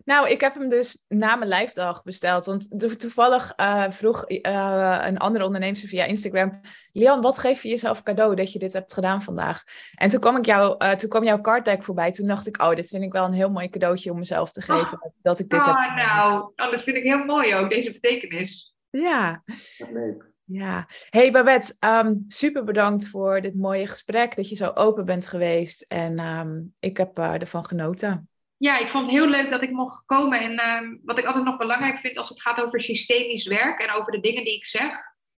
[0.04, 2.44] Nou, ik heb hem dus na mijn lijfdag besteld.
[2.44, 6.60] Want to toevallig uh, vroeg uh, een andere ondernemer via Instagram...
[6.92, 9.62] Lian, wat geef je jezelf cadeau dat je dit hebt gedaan vandaag?
[9.94, 12.12] En toen kwam, ik jou, uh, toen kwam jouw card deck voorbij.
[12.12, 14.62] Toen dacht ik, oh, dit vind ik wel een heel mooi cadeautje om mezelf te
[14.62, 15.02] geven.
[15.02, 15.12] Oh.
[15.22, 18.74] Dat ik dit oh, heb nou, oh, dat vind ik heel mooi ook, deze betekenis.
[18.90, 19.42] Ja.
[19.78, 20.34] Wat leuk.
[20.44, 20.88] Ja.
[21.10, 24.36] Hey Babette, um, super bedankt voor dit mooie gesprek.
[24.36, 25.82] Dat je zo open bent geweest.
[25.82, 28.28] En um, ik heb uh, ervan genoten.
[28.56, 30.40] Ja, ik vond het heel leuk dat ik mocht komen.
[30.40, 33.90] En uh, wat ik altijd nog belangrijk vind als het gaat over systemisch werk en
[33.90, 34.98] over de dingen die ik zeg.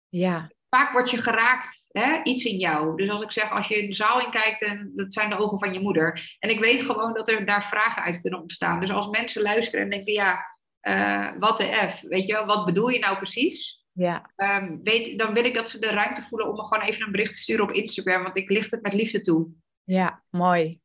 [0.09, 0.51] Ja.
[0.69, 2.97] Vaak word je geraakt, hè, iets in jou.
[2.97, 5.37] Dus als ik zeg, als je in de zaal in kijkt, en dat zijn de
[5.37, 6.35] ogen van je moeder.
[6.39, 8.79] En ik weet gewoon dat er daar vragen uit kunnen ontstaan.
[8.79, 12.65] Dus als mensen luisteren en denken, ja, uh, wat de F, weet je wel, wat
[12.65, 13.85] bedoel je nou precies?
[13.91, 14.31] Ja.
[14.35, 17.11] Um, weet, dan wil ik dat ze de ruimte voelen om me gewoon even een
[17.11, 19.47] bericht te sturen op Instagram, want ik licht het met liefde toe.
[19.83, 20.79] Ja, mooi.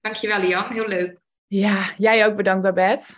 [0.00, 0.72] Dankjewel, Lian.
[0.72, 1.22] Heel leuk.
[1.54, 3.14] Ja, jij ook bedankt, Babette.